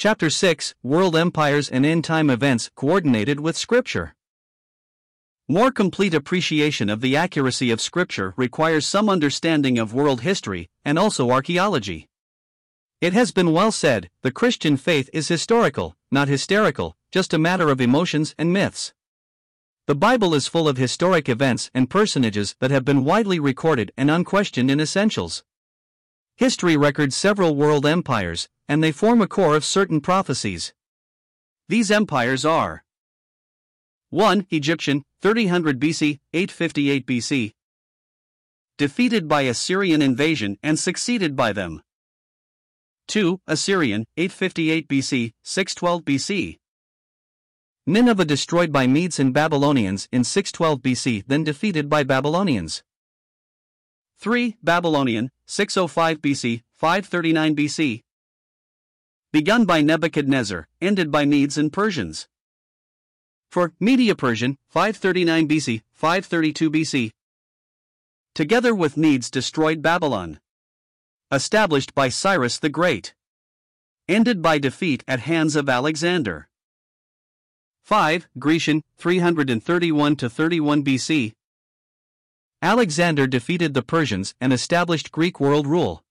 Chapter 0.00 0.30
6 0.30 0.76
World 0.84 1.16
Empires 1.16 1.68
and 1.68 1.84
End 1.84 2.04
Time 2.04 2.30
Events 2.30 2.70
Coordinated 2.76 3.40
with 3.40 3.56
Scripture. 3.56 4.14
More 5.48 5.72
complete 5.72 6.14
appreciation 6.14 6.88
of 6.88 7.00
the 7.00 7.16
accuracy 7.16 7.72
of 7.72 7.80
Scripture 7.80 8.32
requires 8.36 8.86
some 8.86 9.08
understanding 9.08 9.76
of 9.76 9.92
world 9.92 10.20
history 10.20 10.68
and 10.84 11.00
also 11.00 11.32
archaeology. 11.32 12.06
It 13.00 13.12
has 13.12 13.32
been 13.32 13.52
well 13.52 13.72
said 13.72 14.08
the 14.22 14.30
Christian 14.30 14.76
faith 14.76 15.10
is 15.12 15.26
historical, 15.26 15.96
not 16.12 16.28
hysterical, 16.28 16.94
just 17.10 17.34
a 17.34 17.38
matter 17.38 17.68
of 17.68 17.80
emotions 17.80 18.36
and 18.38 18.52
myths. 18.52 18.94
The 19.88 19.96
Bible 19.96 20.32
is 20.32 20.46
full 20.46 20.68
of 20.68 20.76
historic 20.76 21.28
events 21.28 21.72
and 21.74 21.90
personages 21.90 22.54
that 22.60 22.70
have 22.70 22.84
been 22.84 23.04
widely 23.04 23.40
recorded 23.40 23.90
and 23.96 24.12
unquestioned 24.12 24.70
in 24.70 24.78
essentials. 24.78 25.42
History 26.38 26.76
records 26.76 27.16
several 27.16 27.56
world 27.56 27.84
empires, 27.84 28.48
and 28.68 28.80
they 28.80 28.92
form 28.92 29.20
a 29.20 29.26
core 29.26 29.56
of 29.56 29.64
certain 29.64 30.00
prophecies. 30.00 30.72
These 31.68 31.90
empires 31.90 32.44
are 32.44 32.84
1. 34.10 34.46
Egyptian, 34.50 35.02
300 35.20 35.80
BC, 35.80 36.20
858 36.32 37.06
BC. 37.08 37.54
Defeated 38.76 39.26
by 39.26 39.42
Assyrian 39.42 40.00
invasion 40.00 40.56
and 40.62 40.78
succeeded 40.78 41.34
by 41.34 41.52
them. 41.52 41.82
2. 43.08 43.40
Assyrian, 43.48 44.06
858 44.16 44.86
BC, 44.86 45.32
612 45.42 46.04
BC. 46.04 46.58
Nineveh 47.84 48.24
destroyed 48.24 48.70
by 48.70 48.86
Medes 48.86 49.18
and 49.18 49.34
Babylonians 49.34 50.06
in 50.12 50.22
612 50.22 50.82
BC, 50.82 51.24
then 51.26 51.42
defeated 51.42 51.88
by 51.90 52.04
Babylonians. 52.04 52.84
3. 54.18 54.56
Babylonian, 54.64 55.30
605 55.46 56.20
BC, 56.20 56.62
539 56.72 57.54
BC. 57.54 58.02
Begun 59.32 59.64
by 59.64 59.80
Nebuchadnezzar, 59.80 60.66
ended 60.80 61.12
by 61.12 61.24
Medes 61.24 61.56
and 61.56 61.72
Persians. 61.72 62.26
For 63.48 63.72
Media 63.78 64.16
Persian, 64.16 64.58
539 64.68 65.48
BC, 65.48 65.82
532 65.92 66.70
BC. 66.70 67.10
Together 68.34 68.74
with 68.74 68.96
Medes 68.96 69.30
destroyed 69.30 69.82
Babylon. 69.82 70.40
Established 71.30 71.94
by 71.94 72.08
Cyrus 72.08 72.58
the 72.58 72.68
Great. 72.68 73.14
Ended 74.08 74.42
by 74.42 74.58
defeat 74.58 75.04
at 75.06 75.20
hands 75.20 75.54
of 75.54 75.68
Alexander. 75.68 76.48
5. 77.82 78.28
Grecian, 78.36 78.82
331 78.96 80.16
to 80.16 80.28
31 80.28 80.82
BC. 80.82 81.34
Alexander 82.60 83.28
defeated 83.28 83.72
the 83.72 83.82
Persians 83.82 84.34
and 84.40 84.52
established 84.52 85.12
Greek 85.12 85.38
world 85.38 85.66
rule. 85.66 86.02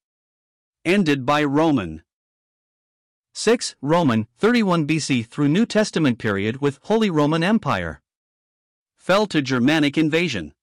Ended 0.85 1.25
by 1.25 1.43
Roman. 1.43 2.03
6. 3.33 3.75
Roman, 3.81 4.27
31 4.37 4.87
BC 4.87 5.25
through 5.27 5.49
New 5.49 5.65
Testament 5.65 6.17
period 6.19 6.61
with 6.61 6.79
Holy 6.83 7.09
Roman 7.09 7.43
Empire. 7.43 8.01
Fell 8.95 9.27
to 9.27 9.41
Germanic 9.41 9.97
invasion. 9.97 10.53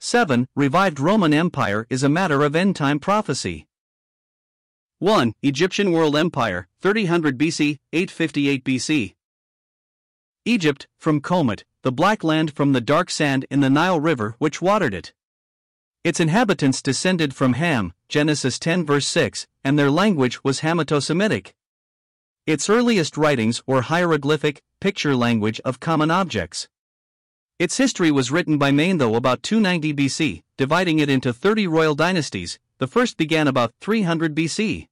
7. 0.00 0.48
Revived 0.56 0.98
Roman 0.98 1.32
Empire 1.32 1.86
is 1.88 2.02
a 2.02 2.08
matter 2.08 2.42
of 2.42 2.56
end 2.56 2.74
time 2.74 2.98
prophecy. 2.98 3.68
1. 4.98 5.32
Egyptian 5.42 5.92
World 5.92 6.16
Empire, 6.16 6.66
300 6.80 7.38
BC, 7.38 7.78
858 7.92 8.64
BC. 8.64 9.14
Egypt, 10.44 10.88
from 10.98 11.20
Kemet, 11.20 11.62
the 11.86 11.92
black 11.92 12.24
land 12.24 12.52
from 12.52 12.72
the 12.72 12.80
dark 12.80 13.08
sand 13.08 13.46
in 13.48 13.60
the 13.60 13.70
Nile 13.70 14.00
River 14.00 14.34
which 14.38 14.60
watered 14.60 14.92
it. 14.92 15.14
Its 16.02 16.18
inhabitants 16.18 16.82
descended 16.82 17.32
from 17.32 17.52
Ham, 17.52 17.92
Genesis 18.08 18.58
10 18.58 18.84
verse 18.84 19.06
6, 19.06 19.46
and 19.62 19.78
their 19.78 19.88
language 19.88 20.42
was 20.42 20.62
Hamito 20.62 21.00
Semitic. 21.00 21.54
Its 22.44 22.68
earliest 22.68 23.16
writings 23.16 23.62
were 23.68 23.82
hieroglyphic, 23.82 24.62
picture 24.80 25.14
language 25.14 25.60
of 25.64 25.78
common 25.78 26.10
objects. 26.10 26.66
Its 27.60 27.76
history 27.76 28.10
was 28.10 28.32
written 28.32 28.58
by 28.58 28.72
Manetho 28.72 29.14
about 29.14 29.44
290 29.44 29.94
BC, 29.94 30.42
dividing 30.58 30.98
it 30.98 31.08
into 31.08 31.32
30 31.32 31.68
royal 31.68 31.94
dynasties. 31.94 32.58
The 32.78 32.88
first 32.88 33.16
began 33.16 33.46
about 33.46 33.74
300 33.80 34.34
BC. 34.34 34.88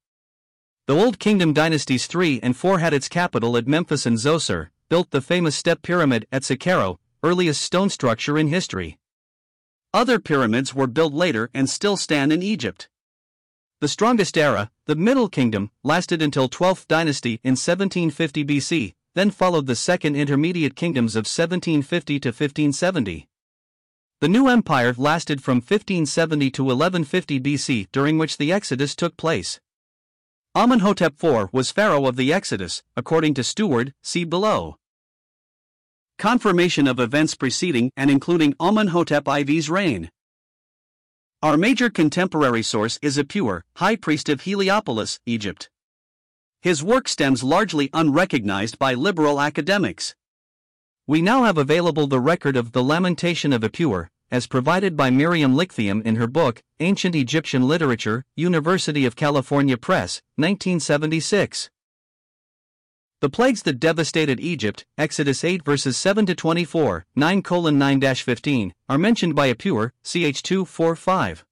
The 0.87 0.95
Old 0.95 1.19
Kingdom 1.19 1.55
dynasties 1.55 2.07
3 2.07 2.39
and 2.41 2.57
4 2.57 2.79
had 2.79 2.95
its 2.95 3.09
capital 3.09 3.57
at 3.57 3.67
Memphis 3.67 4.07
and 4.07 4.17
Zoser, 4.17 4.69
built 4.95 5.11
the 5.11 5.21
famous 5.21 5.57
step 5.57 5.83
pyramid 5.83 6.25
at 6.31 6.43
Saqqara, 6.43 6.97
earliest 7.25 7.61
stone 7.61 7.91
structure 7.91 8.39
in 8.39 8.47
history. 8.47 8.97
Other 9.93 10.21
pyramids 10.21 10.73
were 10.73 10.87
built 10.87 11.13
later 11.13 11.51
and 11.53 11.69
still 11.69 11.97
stand 11.97 12.33
in 12.33 12.45
Egypt. 12.45 12.89
The 13.81 13.89
strongest 13.89 14.39
era, 14.39 14.71
the 14.87 14.95
Middle 14.95 15.29
Kingdom, 15.29 15.73
lasted 15.83 16.23
until 16.23 16.49
12th 16.49 16.87
dynasty 16.87 17.41
in 17.43 17.57
1750 17.57 18.45
BC, 18.45 18.95
then 19.17 19.33
followed 19.33 19.67
the 19.67 19.75
second 19.75 20.15
intermediate 20.15 20.77
kingdoms 20.77 21.17
of 21.17 21.27
1750 21.27 22.21
to 22.21 22.29
1570. 22.29 23.27
The 24.21 24.29
new 24.29 24.47
empire 24.47 24.95
lasted 24.97 25.43
from 25.43 25.57
1570 25.57 26.53
to 26.53 26.63
1150 26.63 27.41
BC, 27.41 27.89
during 27.91 28.17
which 28.17 28.37
the 28.37 28.53
Exodus 28.53 28.95
took 28.95 29.17
place. 29.17 29.59
Amenhotep 30.55 31.15
IV 31.21 31.49
was 31.51 31.73
pharaoh 31.73 32.07
of 32.07 32.15
the 32.15 32.33
Exodus, 32.33 32.85
according 32.97 33.35
to 33.35 33.43
Steward, 33.43 33.93
see 34.01 34.23
below. 34.23 34.77
Confirmation 36.19 36.87
of 36.87 37.01
events 37.01 37.35
preceding 37.35 37.91
and 37.97 38.11
including 38.11 38.55
Amenhotep 38.61 39.27
IV's 39.27 39.69
reign. 39.69 40.11
Our 41.43 41.57
major 41.57 41.91
contemporary 41.91 42.63
source 42.63 42.99
is 43.03 43.19
Ipuwer, 43.19 43.63
high 43.77 43.97
priest 43.97 44.29
of 44.29 44.43
Heliopolis, 44.43 45.19
Egypt. 45.27 45.69
His 46.63 46.83
work 46.83 47.09
stems 47.09 47.43
largely 47.43 47.91
unrecognized 47.93 48.79
by 48.79 48.95
liberal 48.95 49.41
academics. 49.41 50.15
We 51.07 51.21
now 51.21 51.43
have 51.45 51.59
available 51.59 52.07
the 52.07 52.21
record 52.21 52.57
of 52.57 52.73
the 52.73 52.83
Lamentation 52.83 53.53
of 53.53 53.63
Ipuwer, 53.63 54.09
as 54.31 54.47
provided 54.47 54.97
by 54.97 55.11
Miriam 55.11 55.55
Lichtheim 55.55 56.01
in 56.07 56.17
her 56.17 56.27
book, 56.27 56.63
Ancient 56.81 57.15
Egyptian 57.15 57.69
Literature, 57.69 58.25
University 58.37 59.05
of 59.05 59.17
California 59.17 59.77
Press, 59.77 60.23
1976. 60.37 61.69
The 63.25 63.31
plagues 63.31 63.63
that 63.63 63.81
devastated 63.81 64.39
Egypt, 64.39 64.85
Exodus 64.99 65.45
8 65.45 65.65
verses 65.65 65.97
7 65.97 66.27
to 66.27 66.35
24, 66.35 67.07
9 67.17 67.43
9 67.73 68.15
15, 68.17 68.75
are 68.87 68.99
mentioned 68.99 69.35
by 69.35 69.51
Ipuwer, 69.51 69.93
ch 70.05 70.43
2 70.43 70.67
4 70.67 70.95
5. 70.95 71.45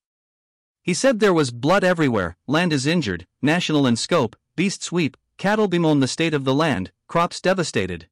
He 0.83 0.93
said 0.93 1.19
there 1.19 1.33
was 1.33 1.51
blood 1.51 1.83
everywhere, 1.83 2.37
land 2.47 2.75
is 2.75 2.85
injured, 2.85 3.27
national 3.41 3.87
in 3.87 3.97
scope, 3.97 4.37
beasts 4.55 4.93
weep, 4.93 5.17
cattle 5.39 5.67
bemoan 5.67 6.01
the 6.01 6.07
state 6.07 6.35
of 6.35 6.45
the 6.45 6.53
land, 6.53 6.93
crops 7.09 7.41
devastated. 7.41 8.07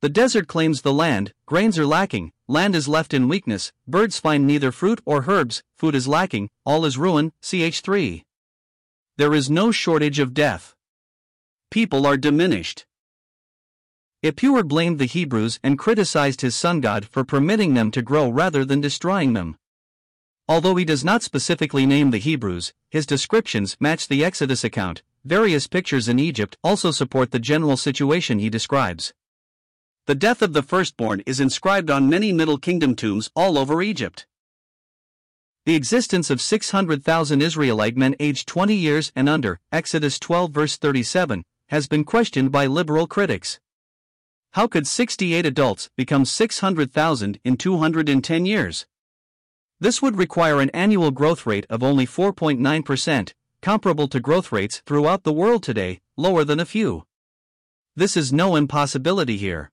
The 0.00 0.08
desert 0.08 0.46
claims 0.46 0.80
the 0.80 0.94
land, 0.94 1.34
grains 1.44 1.78
are 1.78 1.84
lacking, 1.84 2.32
land 2.48 2.74
is 2.74 2.88
left 2.88 3.12
in 3.12 3.28
weakness, 3.28 3.70
birds 3.86 4.18
find 4.18 4.46
neither 4.46 4.72
fruit 4.72 5.02
or 5.04 5.26
herbs, 5.28 5.62
food 5.76 5.94
is 5.94 6.08
lacking, 6.08 6.48
all 6.64 6.86
is 6.86 6.96
ruin, 6.96 7.32
ch 7.42 7.82
3. 7.82 8.24
There 9.18 9.34
is 9.34 9.50
no 9.50 9.72
shortage 9.72 10.18
of 10.18 10.32
death. 10.32 10.74
People 11.72 12.04
are 12.04 12.18
diminished. 12.18 12.84
Ipuwer 14.22 14.62
blamed 14.62 14.98
the 14.98 15.06
Hebrews 15.06 15.58
and 15.62 15.78
criticized 15.78 16.42
his 16.42 16.54
sun 16.54 16.82
god 16.82 17.06
for 17.06 17.24
permitting 17.24 17.72
them 17.72 17.90
to 17.92 18.02
grow 18.02 18.28
rather 18.28 18.62
than 18.62 18.82
destroying 18.82 19.32
them. 19.32 19.56
Although 20.46 20.76
he 20.76 20.84
does 20.84 21.02
not 21.02 21.22
specifically 21.22 21.86
name 21.86 22.10
the 22.10 22.18
Hebrews, 22.18 22.74
his 22.90 23.06
descriptions 23.06 23.78
match 23.80 24.06
the 24.06 24.22
Exodus 24.22 24.64
account. 24.64 25.02
Various 25.24 25.66
pictures 25.66 26.08
in 26.08 26.18
Egypt 26.18 26.58
also 26.62 26.90
support 26.90 27.30
the 27.30 27.38
general 27.38 27.78
situation 27.78 28.38
he 28.38 28.50
describes. 28.50 29.14
The 30.06 30.14
death 30.14 30.42
of 30.42 30.52
the 30.52 30.62
firstborn 30.62 31.22
is 31.24 31.40
inscribed 31.40 31.90
on 31.90 32.10
many 32.10 32.34
Middle 32.34 32.58
Kingdom 32.58 32.94
tombs 32.94 33.30
all 33.34 33.56
over 33.56 33.80
Egypt. 33.80 34.26
The 35.64 35.74
existence 35.74 36.28
of 36.28 36.42
600,000 36.42 37.40
Israelite 37.40 37.96
men 37.96 38.14
aged 38.20 38.46
20 38.46 38.74
years 38.74 39.10
and 39.16 39.26
under, 39.26 39.58
Exodus 39.72 40.18
12 40.18 40.50
verse 40.50 40.76
37, 40.76 41.44
has 41.72 41.88
been 41.88 42.04
questioned 42.04 42.52
by 42.52 42.66
liberal 42.66 43.06
critics. 43.06 43.58
How 44.50 44.66
could 44.66 44.86
68 44.86 45.46
adults 45.46 45.88
become 45.96 46.26
600,000 46.26 47.40
in 47.44 47.56
210 47.56 48.44
years? 48.44 48.84
This 49.80 50.02
would 50.02 50.18
require 50.18 50.60
an 50.60 50.68
annual 50.74 51.10
growth 51.10 51.46
rate 51.46 51.64
of 51.70 51.82
only 51.82 52.06
4.9%, 52.06 53.32
comparable 53.62 54.06
to 54.08 54.20
growth 54.20 54.52
rates 54.52 54.82
throughout 54.84 55.22
the 55.22 55.32
world 55.32 55.62
today, 55.62 56.02
lower 56.14 56.44
than 56.44 56.60
a 56.60 56.66
few. 56.66 57.04
This 57.96 58.18
is 58.18 58.34
no 58.34 58.54
impossibility 58.54 59.38
here. 59.38 59.70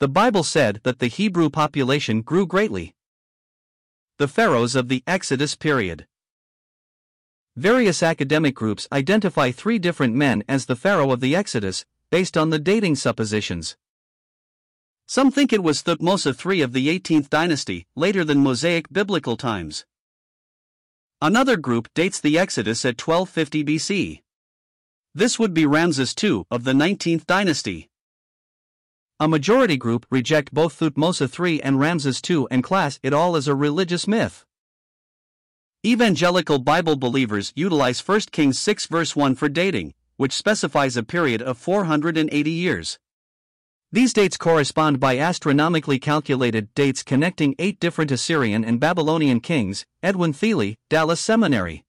The 0.00 0.08
Bible 0.08 0.42
said 0.42 0.80
that 0.82 0.98
the 0.98 1.06
Hebrew 1.06 1.50
population 1.50 2.20
grew 2.20 2.48
greatly. 2.48 2.96
The 4.18 4.26
pharaohs 4.26 4.74
of 4.74 4.88
the 4.88 5.04
Exodus 5.06 5.54
period. 5.54 6.08
Various 7.56 8.02
academic 8.02 8.54
groups 8.54 8.86
identify 8.92 9.50
three 9.50 9.78
different 9.78 10.14
men 10.14 10.44
as 10.46 10.66
the 10.66 10.76
pharaoh 10.76 11.10
of 11.10 11.20
the 11.20 11.34
Exodus, 11.34 11.86
based 12.10 12.36
on 12.36 12.50
the 12.50 12.58
dating 12.58 12.96
suppositions. 12.96 13.78
Some 15.06 15.30
think 15.30 15.54
it 15.54 15.62
was 15.62 15.82
Thutmose 15.82 16.26
III 16.26 16.60
of 16.60 16.74
the 16.74 16.88
18th 16.88 17.30
dynasty, 17.30 17.86
later 17.96 18.24
than 18.24 18.42
Mosaic 18.42 18.92
biblical 18.92 19.38
times. 19.38 19.86
Another 21.22 21.56
group 21.56 21.88
dates 21.94 22.20
the 22.20 22.38
Exodus 22.38 22.84
at 22.84 23.00
1250 23.00 23.64
BC. 23.64 24.22
This 25.14 25.38
would 25.38 25.54
be 25.54 25.64
Ramses 25.64 26.14
II 26.22 26.44
of 26.50 26.64
the 26.64 26.74
19th 26.74 27.24
dynasty. 27.24 27.88
A 29.18 29.26
majority 29.26 29.78
group 29.78 30.04
reject 30.10 30.52
both 30.52 30.78
Thutmose 30.78 31.22
III 31.22 31.62
and 31.62 31.80
Ramses 31.80 32.20
II 32.28 32.44
and 32.50 32.62
class 32.62 33.00
it 33.02 33.14
all 33.14 33.34
as 33.34 33.48
a 33.48 33.54
religious 33.54 34.06
myth. 34.06 34.45
Evangelical 35.86 36.58
Bible 36.58 36.96
believers 36.96 37.52
utilize 37.54 38.00
1 38.00 38.22
Kings 38.32 38.58
6 38.58 38.86
verse 38.86 39.14
1 39.14 39.36
for 39.36 39.48
dating, 39.48 39.94
which 40.16 40.32
specifies 40.32 40.96
a 40.96 41.04
period 41.04 41.40
of 41.40 41.58
480 41.58 42.50
years. 42.50 42.98
These 43.92 44.12
dates 44.12 44.36
correspond 44.36 44.98
by 44.98 45.16
astronomically 45.16 46.00
calculated 46.00 46.74
dates 46.74 47.04
connecting 47.04 47.54
eight 47.60 47.78
different 47.78 48.10
Assyrian 48.10 48.64
and 48.64 48.80
Babylonian 48.80 49.38
kings, 49.38 49.86
Edwin 50.02 50.32
Thiele, 50.32 50.74
Dallas 50.90 51.20
Seminary. 51.20 51.84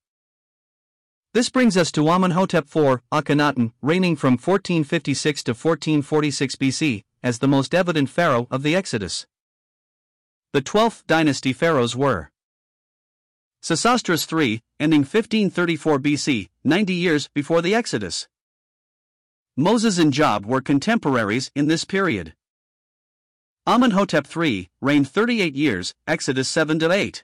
This 1.33 1.49
brings 1.49 1.75
us 1.75 1.91
to 1.93 2.07
Amenhotep 2.07 2.65
IV, 2.65 2.99
Akhenaten, 3.11 3.71
reigning 3.81 4.15
from 4.15 4.33
1456 4.33 5.41
to 5.41 5.51
1446 5.53 6.55
BC, 6.57 7.03
as 7.23 7.39
the 7.39 7.47
most 7.47 7.73
evident 7.73 8.11
pharaoh 8.11 8.47
of 8.51 8.61
the 8.61 8.75
Exodus. 8.75 9.25
The 10.53 10.61
12th 10.61 11.07
dynasty 11.07 11.51
pharaohs 11.51 11.95
were 11.95 12.29
Sesostris 13.61 14.31
III, 14.31 14.61
ending 14.79 15.01
1534 15.01 15.99
BC, 15.99 16.47
90 16.63 16.93
years 16.93 17.29
before 17.33 17.61
the 17.61 17.73
Exodus. 17.73 18.27
Moses 19.55 19.97
and 19.97 20.13
Job 20.13 20.45
were 20.45 20.61
contemporaries 20.61 21.49
in 21.55 21.67
this 21.67 21.83
period. 21.83 22.33
Amenhotep 23.65 24.27
III 24.35 24.69
reigned 24.81 25.09
38 25.09 25.55
years, 25.55 25.93
Exodus 26.05 26.47
7 26.47 26.81
8. 26.81 27.23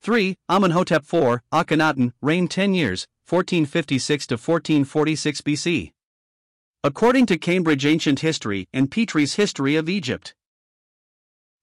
3. 0.00 0.36
Amenhotep 0.48 1.02
IV, 1.02 1.40
Akhenaten, 1.52 2.12
reigned 2.20 2.50
10 2.50 2.74
years, 2.74 3.06
1456 3.28 4.26
to 4.26 4.34
1446 4.34 5.40
BC. 5.42 5.92
According 6.84 7.26
to 7.26 7.38
Cambridge 7.38 7.86
Ancient 7.86 8.20
History 8.20 8.68
and 8.72 8.90
Petrie's 8.90 9.34
History 9.34 9.76
of 9.76 9.88
Egypt. 9.88 10.34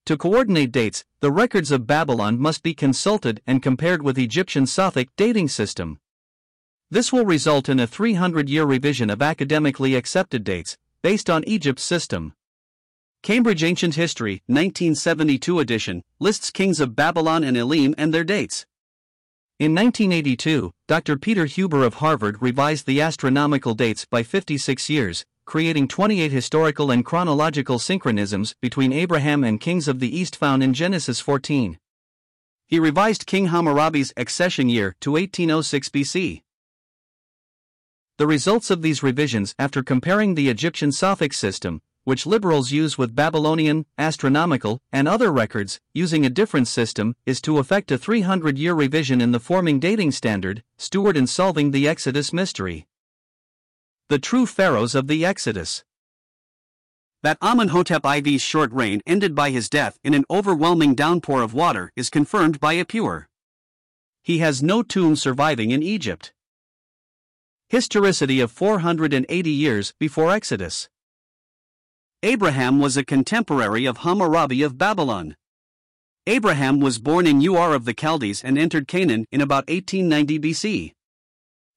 To 0.06 0.18
coordinate 0.18 0.72
dates, 0.72 1.04
the 1.20 1.32
records 1.32 1.72
of 1.72 1.88
Babylon 1.88 2.40
must 2.40 2.62
be 2.62 2.76
consulted 2.76 3.42
and 3.48 3.64
compared 3.64 4.04
with 4.04 4.20
Egyptian 4.20 4.66
Sothic 4.66 5.10
dating 5.18 5.48
system. 5.48 6.00
This 6.92 7.12
will 7.12 7.26
result 7.26 7.70
in 7.70 7.80
a 7.80 7.88
300 7.88 8.48
year 8.48 8.66
revision 8.66 9.10
of 9.10 9.24
academically 9.24 9.96
accepted 9.96 10.44
dates, 10.44 10.78
based 11.02 11.28
on 11.28 11.44
Egypt's 11.46 11.84
system. 11.84 12.34
Cambridge 13.24 13.64
Ancient 13.64 13.96
History, 13.96 14.44
1972 14.46 15.60
edition, 15.60 16.04
lists 16.20 16.52
kings 16.52 16.80
of 16.80 16.96
Babylon 16.96 17.44
and 17.44 17.58
Elam 17.58 17.96
and 17.98 18.14
their 18.14 18.24
dates. 18.24 18.68
In 19.58 19.74
1982, 19.74 20.72
Dr. 20.88 21.18
Peter 21.18 21.46
Huber 21.46 21.84
of 21.84 21.96
Harvard 21.96 22.44
revised 22.44 22.86
the 22.86 23.02
astronomical 23.02 23.74
dates 23.74 24.06
by 24.06 24.22
56 24.22 24.88
years, 24.88 25.26
creating 25.46 25.88
28 25.88 26.32
historical 26.32 26.92
and 26.92 27.06
chronological 27.06 27.78
synchronisms 27.78 28.56
between 28.62 28.92
Abraham 28.92 29.44
and 29.44 29.62
kings 29.62 29.88
of 29.88 30.00
the 30.00 30.18
East 30.18 30.36
found 30.36 30.64
in 30.64 30.74
Genesis 30.74 31.20
14. 31.20 31.78
He 32.68 32.80
revised 32.80 33.28
King 33.28 33.48
Hammurabi's 33.48 34.12
accession 34.18 34.70
year 34.70 34.96
to 35.02 35.12
1806 35.12 35.90
BC. 35.90 36.42
The 38.18 38.28
results 38.28 38.72
of 38.72 38.82
these 38.82 39.04
revisions 39.04 39.54
after 39.60 39.84
comparing 39.84 40.34
the 40.34 40.50
Egyptian 40.50 40.90
Sothic 40.90 41.34
system, 41.34 41.82
which 42.06 42.26
liberals 42.26 42.72
use 42.72 42.98
with 42.98 43.16
Babylonian, 43.16 43.86
astronomical, 43.98 44.80
and 44.92 45.08
other 45.08 45.32
records, 45.32 45.80
using 45.94 46.26
a 46.26 46.30
different 46.30 46.68
system, 46.68 47.16
is 47.26 47.42
to 47.42 47.60
effect 47.60 47.92
a 47.92 47.98
300 47.98 48.58
year 48.58 48.74
revision 48.74 49.22
in 49.22 49.32
the 49.32 49.40
forming 49.40 49.80
dating 49.80 50.12
standard, 50.12 50.64
steward 50.78 51.18
in 51.18 51.28
solving 51.28 51.72
the 51.72 51.88
Exodus 51.88 52.32
mystery. 52.32 52.88
The 54.08 54.20
true 54.20 54.46
pharaohs 54.46 54.94
of 54.94 55.08
the 55.08 55.26
Exodus. 55.26 55.84
That 57.24 57.40
Amenhotep 57.42 58.06
IV's 58.06 58.44
short 58.44 58.72
reign 58.72 59.02
ended 59.08 59.34
by 59.34 59.50
his 59.50 59.68
death 59.68 59.98
in 60.04 60.14
an 60.14 60.26
overwhelming 60.30 60.94
downpour 60.94 61.42
of 61.42 61.56
water 61.56 61.92
is 61.96 62.12
confirmed 62.12 62.60
by 62.60 62.76
Ipuwer. 62.76 63.26
He 64.22 64.38
has 64.38 64.62
no 64.62 64.84
tomb 64.84 65.16
surviving 65.16 65.72
in 65.72 65.82
Egypt. 65.82 66.34
Historicity 67.70 68.40
of 68.40 68.52
480 68.52 69.50
years 69.50 69.96
before 70.00 70.32
Exodus. 70.32 70.88
Abraham 72.22 72.78
was 72.78 72.96
a 72.96 73.04
contemporary 73.04 73.88
of 73.88 73.98
Hammurabi 73.98 74.62
of 74.62 74.78
Babylon. 74.78 75.36
Abraham 76.28 76.80
was 76.80 77.00
born 77.00 77.26
in 77.26 77.44
Ur 77.44 77.74
of 77.74 77.86
the 77.86 77.96
Chaldees 78.00 78.44
and 78.44 78.60
entered 78.60 78.88
Canaan 78.88 79.26
in 79.32 79.42
about 79.42 79.68
1890 79.68 80.40
BC. 80.40 80.92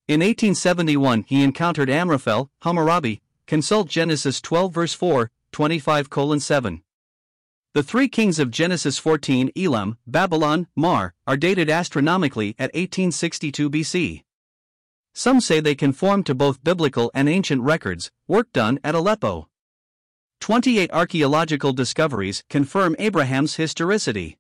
In 0.09 0.21
1871, 0.21 1.27
he 1.29 1.43
encountered 1.43 1.91
Amraphel, 1.91 2.49
Hammurabi, 2.63 3.21
consult 3.47 3.89
Genesis 3.89 4.41
12 4.41 4.73
verse 4.73 4.95
4, 4.95 5.31
25 5.53 6.09
7. 6.39 6.83
The 7.75 7.83
three 7.83 8.09
kings 8.09 8.39
of 8.39 8.51
Genesis 8.51 8.97
14, 8.97 9.53
Elam, 9.55 9.99
Babylon, 10.07 10.67
Mar, 10.75 11.13
are 11.27 11.37
dated 11.37 11.69
astronomically 11.69 12.55
at 12.59 12.73
1862 12.73 13.69
BC. 13.69 14.23
Some 15.13 15.43
say 15.43 15.61
they 15.61 15.75
conform 15.75 16.23
to 16.23 16.35
both 16.35 16.65
biblical 16.65 17.11
and 17.13 17.29
ancient 17.29 17.61
records, 17.61 18.11
work 18.27 18.51
done 18.55 18.81
at 18.83 18.95
Aleppo. 18.95 19.51
28 20.41 20.91
archaeological 20.91 21.75
discoveries 21.75 22.45
confirm 22.49 22.97
Abraham's 22.99 23.57
historicity. 23.57 24.39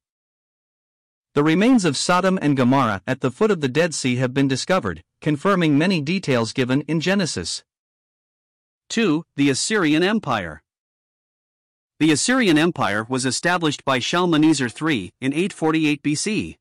The 1.34 1.44
remains 1.44 1.84
of 1.84 1.98
Sodom 1.98 2.38
and 2.40 2.56
Gomorrah 2.56 3.02
at 3.06 3.20
the 3.20 3.30
foot 3.30 3.50
of 3.50 3.60
the 3.60 3.68
Dead 3.68 3.94
Sea 3.94 4.16
have 4.16 4.32
been 4.32 4.48
discovered, 4.48 5.04
confirming 5.20 5.76
many 5.76 6.00
details 6.00 6.52
given 6.52 6.82
in 6.82 7.00
Genesis. 7.00 7.64
2. 8.90 9.24
The 9.36 9.50
Assyrian 9.50 10.02
Empire. 10.02 10.62
The 12.00 12.12
Assyrian 12.12 12.56
Empire 12.56 13.04
was 13.08 13.26
established 13.26 13.84
by 13.84 13.98
Shalmaneser 13.98 14.68
III 14.68 15.12
in 15.20 15.32
848 15.32 16.02
BC. 16.02 16.56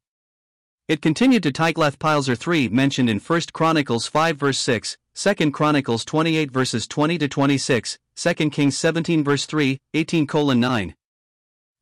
It 0.87 1.01
continued 1.01 1.43
to 1.43 1.51
Tiglath-Pileser 1.51 2.35
III 2.35 2.69
mentioned 2.69 3.09
in 3.09 3.19
1 3.19 3.41
Chronicles 3.53 4.07
5 4.07 4.37
verse 4.37 4.57
6, 4.57 4.97
2 5.15 5.51
Chronicles 5.51 6.05
28 6.05 6.49
verses 6.49 6.87
20 6.87 7.17
to 7.17 7.27
26, 7.27 7.99
2 8.15 8.33
Kings 8.49 8.77
17 8.77 9.23
verse 9.23 9.45
3, 9.45 9.77
18 9.93 10.25
colon 10.27 10.59
9. 10.59 10.95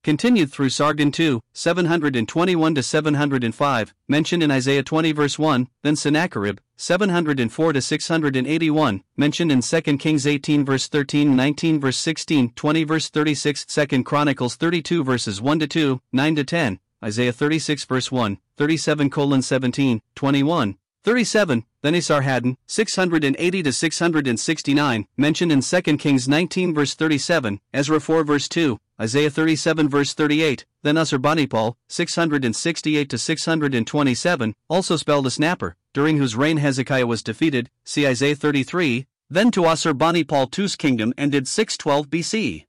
Continued 0.06 0.52
through 0.52 0.70
Sargon 0.70 1.12
II, 1.20 1.40
721 1.54 2.76
to 2.76 2.84
705, 2.84 3.94
mentioned 4.08 4.44
in 4.44 4.52
Isaiah 4.52 4.84
20 4.84 5.12
verse 5.14 5.40
1, 5.40 5.68
then 5.82 5.96
Sennacherib, 5.96 6.60
704 6.78 7.74
to 7.74 7.82
681, 7.82 9.04
mentioned 9.18 9.52
in 9.52 9.62
2 9.62 9.82
Kings 9.98 10.28
18 10.28 10.64
verse 10.64 10.88
13, 10.88 11.36
19 11.36 11.80
verse 11.80 11.98
16, 11.98 12.52
20 12.52 12.84
verse 12.84 13.10
36, 13.10 13.66
2 13.66 14.04
Chronicles 14.04 14.56
32 14.56 15.04
verses 15.04 15.42
1 15.42 15.58
to 15.58 15.66
2, 15.66 16.00
9 16.12 16.36
to 16.36 16.44
10, 16.44 16.80
Isaiah 17.04 17.34
36 17.34 17.86
verse 17.86 18.12
1, 18.12 18.38
37 18.58 19.10
colon 19.10 19.42
17, 19.42 20.04
21, 20.14 20.78
37, 21.04 21.66
then 21.82 21.94
Esarhaddon, 21.96 22.58
680 22.68 23.64
to 23.64 23.74
669, 23.74 25.08
mentioned 25.18 25.52
in 25.52 25.62
2 25.62 25.82
Kings 25.98 26.28
19 26.28 26.76
verse 26.76 26.94
37, 26.94 27.60
Ezra 27.74 28.00
4 28.00 28.24
verse 28.24 28.48
2, 28.48 28.80
Isaiah 29.00 29.30
37 29.30 29.90
verse 29.90 30.14
38, 30.14 30.66
then 30.84 30.96
Assurbanipal, 30.96 31.76
668 31.90 33.10
to 33.10 33.18
627, 33.18 34.54
also 34.70 34.96
spelled 34.96 35.26
Osnappar, 35.26 35.74
during 35.94 36.18
whose 36.18 36.38
reign 36.38 36.58
Hezekiah 36.58 37.06
was 37.06 37.22
defeated, 37.22 37.70
see 37.84 38.08
Isaiah 38.08 38.36
33, 38.36 39.06
then 39.30 39.52
to 39.52 39.62
Assurbanipal 39.62 40.58
II's 40.58 40.78
kingdom 40.78 41.14
ended 41.18 41.46
612 41.46 42.10
BC. 42.10 42.66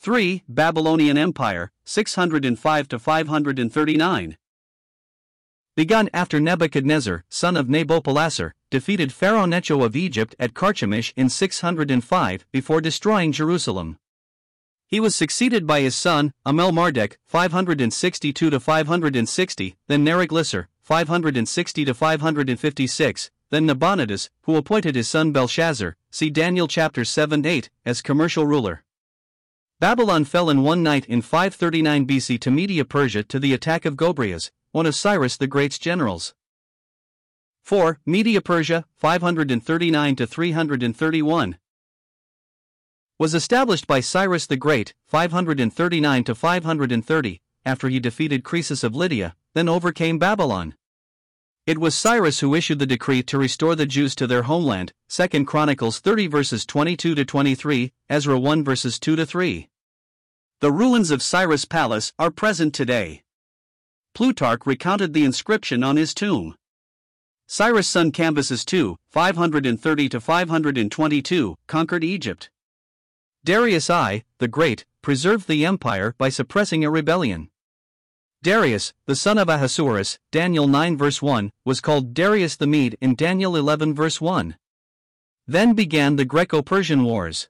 3. 0.00 0.42
Babylonian 0.48 1.16
Empire, 1.16 1.70
605 1.84 2.88
to 2.88 2.98
539. 2.98 4.36
Begun 5.76 6.10
after 6.12 6.40
Nebuchadnezzar, 6.40 7.24
son 7.28 7.56
of 7.56 7.68
Nabopolassar, 7.68 8.50
defeated 8.68 9.12
Pharaoh 9.12 9.46
Necho 9.46 9.84
of 9.84 9.94
Egypt 9.94 10.34
at 10.40 10.54
Carchemish 10.54 11.12
in 11.14 11.28
605 11.28 12.46
before 12.50 12.80
destroying 12.80 13.30
Jerusalem. 13.30 13.96
He 14.92 15.00
was 15.00 15.16
succeeded 15.16 15.66
by 15.66 15.80
his 15.80 15.96
son, 15.96 16.34
Amel 16.44 16.70
Marduk, 16.70 17.16
562 17.24 18.50
to 18.50 18.60
560, 18.60 19.76
then 19.88 20.04
Neriglissar, 20.04 20.66
560 20.82 21.84
to 21.86 21.94
556, 21.94 23.30
then 23.48 23.66
Nabonidus, 23.66 24.28
who 24.42 24.56
appointed 24.56 24.94
his 24.94 25.08
son 25.08 25.32
Belshazzar, 25.32 25.96
see 26.10 26.28
Daniel 26.28 26.68
chapter 26.68 27.06
7 27.06 27.46
8, 27.46 27.70
as 27.86 28.02
commercial 28.02 28.46
ruler. 28.46 28.84
Babylon 29.80 30.26
fell 30.26 30.50
in 30.50 30.62
one 30.62 30.82
night 30.82 31.06
in 31.06 31.22
539 31.22 32.06
BC 32.06 32.38
to 32.40 32.50
Media 32.50 32.84
Persia 32.84 33.22
to 33.22 33.38
the 33.38 33.54
attack 33.54 33.86
of 33.86 33.96
Gobryas, 33.96 34.50
one 34.72 34.84
of 34.84 34.94
Cyrus 34.94 35.38
the 35.38 35.46
Great's 35.46 35.78
generals. 35.78 36.34
4. 37.62 37.98
Media 38.04 38.42
Persia, 38.42 38.84
539 38.98 40.16
to 40.16 40.26
331. 40.26 41.56
Was 43.22 43.34
established 43.34 43.86
by 43.86 44.00
Cyrus 44.00 44.48
the 44.48 44.56
Great, 44.56 44.94
539 45.06 46.24
to 46.24 46.34
530, 46.34 47.40
after 47.64 47.88
he 47.88 48.00
defeated 48.00 48.42
Croesus 48.42 48.82
of 48.82 48.96
Lydia, 48.96 49.36
then 49.54 49.68
overcame 49.68 50.18
Babylon. 50.18 50.74
It 51.64 51.78
was 51.78 51.94
Cyrus 51.94 52.40
who 52.40 52.56
issued 52.56 52.80
the 52.80 52.84
decree 52.84 53.22
to 53.22 53.38
restore 53.38 53.76
the 53.76 53.86
Jews 53.86 54.16
to 54.16 54.26
their 54.26 54.42
homeland, 54.42 54.92
2 55.08 55.44
Chronicles 55.44 56.00
30 56.00 56.26
verses 56.26 56.66
22 56.66 57.14
to 57.14 57.24
23, 57.24 57.92
Ezra 58.08 58.40
1 58.40 58.64
verses 58.64 58.98
2 58.98 59.14
to 59.14 59.24
3. 59.24 59.68
The 60.58 60.72
ruins 60.72 61.12
of 61.12 61.22
Cyrus' 61.22 61.64
palace 61.64 62.12
are 62.18 62.32
present 62.32 62.74
today. 62.74 63.22
Plutarch 64.14 64.66
recounted 64.66 65.12
the 65.12 65.24
inscription 65.24 65.84
on 65.84 65.96
his 65.96 66.12
tomb. 66.12 66.56
Cyrus' 67.46 67.86
son 67.86 68.10
Cambyses 68.10 68.66
II, 68.74 68.96
530 69.12 70.08
to 70.08 70.20
522, 70.20 71.54
conquered 71.68 72.02
Egypt. 72.02 72.50
Darius 73.44 73.90
I, 73.90 74.22
the 74.38 74.46
Great, 74.46 74.84
preserved 75.02 75.48
the 75.48 75.66
empire 75.66 76.14
by 76.16 76.28
suppressing 76.28 76.84
a 76.84 76.90
rebellion. 76.90 77.50
Darius, 78.40 78.92
the 79.06 79.16
son 79.16 79.36
of 79.36 79.48
Ahasuerus, 79.48 80.20
Daniel 80.30 80.68
9 80.68 80.96
verse 80.96 81.20
1, 81.20 81.50
was 81.64 81.80
called 81.80 82.14
Darius 82.14 82.54
the 82.54 82.68
Mede 82.68 82.96
in 83.00 83.16
Daniel 83.16 83.56
11 83.56 83.94
verse 83.94 84.20
1. 84.20 84.56
Then 85.46 85.74
began 85.74 86.14
the 86.14 86.24
Greco 86.24 86.62
Persian 86.62 87.02
Wars. 87.02 87.48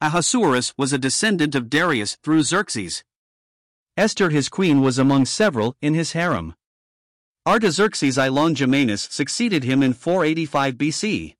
Ahasuerus 0.00 0.72
was 0.76 0.92
a 0.92 0.98
descendant 0.98 1.56
of 1.56 1.68
Darius 1.68 2.16
through 2.22 2.44
Xerxes. 2.44 3.02
Esther, 3.96 4.30
his 4.30 4.48
queen, 4.48 4.82
was 4.82 4.98
among 4.98 5.26
several 5.26 5.76
in 5.80 5.94
his 5.94 6.12
harem. 6.12 6.54
Artaxerxes 7.44 8.18
I 8.18 8.28
Longimanus 8.28 9.08
succeeded 9.10 9.64
him 9.64 9.82
in 9.82 9.94
485 9.94 10.74
BC. 10.74 11.34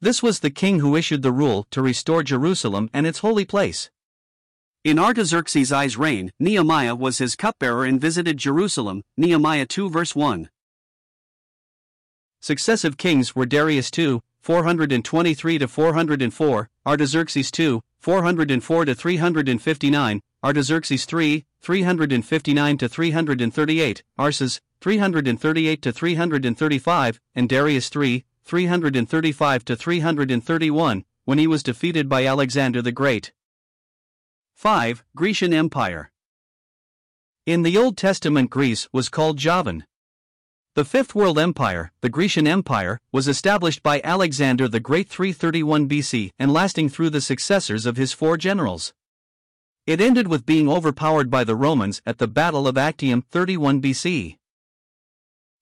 This 0.00 0.22
was 0.22 0.40
the 0.40 0.50
king 0.50 0.80
who 0.80 0.94
issued 0.94 1.22
the 1.22 1.32
rule 1.32 1.66
to 1.70 1.80
restore 1.80 2.22
Jerusalem 2.22 2.90
and 2.92 3.06
its 3.06 3.20
holy 3.20 3.44
place. 3.44 3.90
In 4.84 4.98
Artaxerxes 4.98 5.72
I's 5.72 5.96
reign, 5.96 6.32
Nehemiah 6.38 6.94
was 6.94 7.18
his 7.18 7.34
cupbearer 7.34 7.84
and 7.84 8.00
visited 8.00 8.36
Jerusalem, 8.36 9.02
Nehemiah 9.16 9.66
2 9.66 9.88
verse 9.88 10.14
1. 10.14 10.50
Successive 12.40 12.96
kings 12.96 13.34
were 13.34 13.46
Darius 13.46 13.90
II, 13.98 14.20
423 14.42 15.58
to 15.58 15.66
404, 15.66 16.70
Artaxerxes 16.86 17.50
II, 17.58 17.80
404 17.98 18.84
to 18.84 18.94
359, 18.94 20.20
Artaxerxes 20.44 21.06
III, 21.12 21.44
359 21.60 22.78
to 22.78 22.88
338, 22.88 24.02
Arses, 24.16 24.60
338 24.80 25.82
to 25.82 25.92
335, 25.92 27.20
and 27.34 27.48
Darius 27.48 27.90
III, 27.96 28.24
335 28.46 29.64
to 29.64 29.74
331, 29.74 31.04
when 31.24 31.38
he 31.38 31.48
was 31.48 31.64
defeated 31.64 32.08
by 32.08 32.24
Alexander 32.24 32.80
the 32.80 32.92
Great. 32.92 33.32
5. 34.54 35.02
Grecian 35.16 35.52
Empire. 35.52 36.12
In 37.44 37.62
the 37.62 37.76
Old 37.76 37.96
Testament, 37.96 38.48
Greece 38.48 38.88
was 38.92 39.08
called 39.08 39.36
Javan. 39.36 39.84
The 40.76 40.84
Fifth 40.84 41.12
World 41.12 41.40
Empire, 41.40 41.90
the 42.02 42.08
Grecian 42.08 42.46
Empire, 42.46 43.00
was 43.10 43.26
established 43.26 43.82
by 43.82 44.00
Alexander 44.04 44.68
the 44.68 44.78
Great 44.78 45.08
331 45.08 45.88
BC 45.88 46.30
and 46.38 46.52
lasting 46.52 46.88
through 46.88 47.10
the 47.10 47.20
successors 47.20 47.84
of 47.84 47.96
his 47.96 48.12
four 48.12 48.36
generals. 48.36 48.94
It 49.88 50.00
ended 50.00 50.28
with 50.28 50.46
being 50.46 50.68
overpowered 50.68 51.30
by 51.30 51.42
the 51.42 51.56
Romans 51.56 52.00
at 52.06 52.18
the 52.18 52.28
Battle 52.28 52.68
of 52.68 52.78
Actium 52.78 53.22
31 53.22 53.82
BC. 53.82 54.36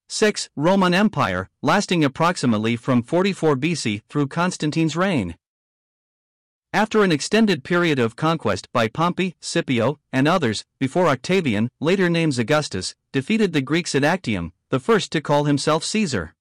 6. 0.08 0.50
Roman 0.54 0.92
Empire, 0.94 1.48
lasting 1.62 2.04
approximately 2.04 2.76
from 2.76 3.02
44 3.02 3.56
BC 3.56 4.02
through 4.08 4.28
Constantine's 4.28 4.96
reign. 4.96 5.36
After 6.72 7.04
an 7.04 7.12
extended 7.12 7.64
period 7.64 7.98
of 7.98 8.16
conquest 8.16 8.68
by 8.72 8.88
Pompey, 8.88 9.36
Scipio, 9.40 10.00
and 10.12 10.26
others, 10.26 10.64
before 10.78 11.06
Octavian, 11.06 11.70
later 11.80 12.10
names 12.10 12.38
Augustus, 12.38 12.94
defeated 13.12 13.52
the 13.52 13.62
Greeks 13.62 13.94
at 13.94 14.02
Actium, 14.02 14.52
the 14.70 14.80
first 14.80 15.12
to 15.12 15.20
call 15.20 15.44
himself 15.44 15.84
Caesar. 15.84 16.34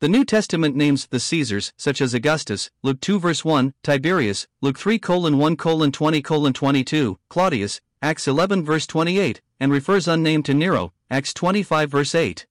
The 0.00 0.08
New 0.08 0.24
Testament 0.24 0.76
names 0.76 1.06
the 1.06 1.20
Caesars, 1.20 1.72
such 1.76 2.00
as 2.00 2.12
Augustus, 2.12 2.70
Luke 2.82 3.00
2 3.00 3.18
verse 3.18 3.44
1, 3.44 3.72
Tiberius, 3.82 4.46
Luke 4.60 4.78
3 4.78 4.98
colon 4.98 5.38
1 5.38 5.56
colon 5.56 5.90
20 5.90 6.20
colon 6.20 6.52
22, 6.52 7.18
Claudius, 7.30 7.80
Acts 8.02 8.28
11 8.28 8.64
verse 8.64 8.86
28, 8.86 9.40
and 9.60 9.72
refers 9.72 10.08
unnamed 10.08 10.44
to 10.44 10.54
Nero, 10.54 10.92
Acts 11.12 11.34
25 11.34 11.90
verse 11.90 12.14
8. 12.14 12.46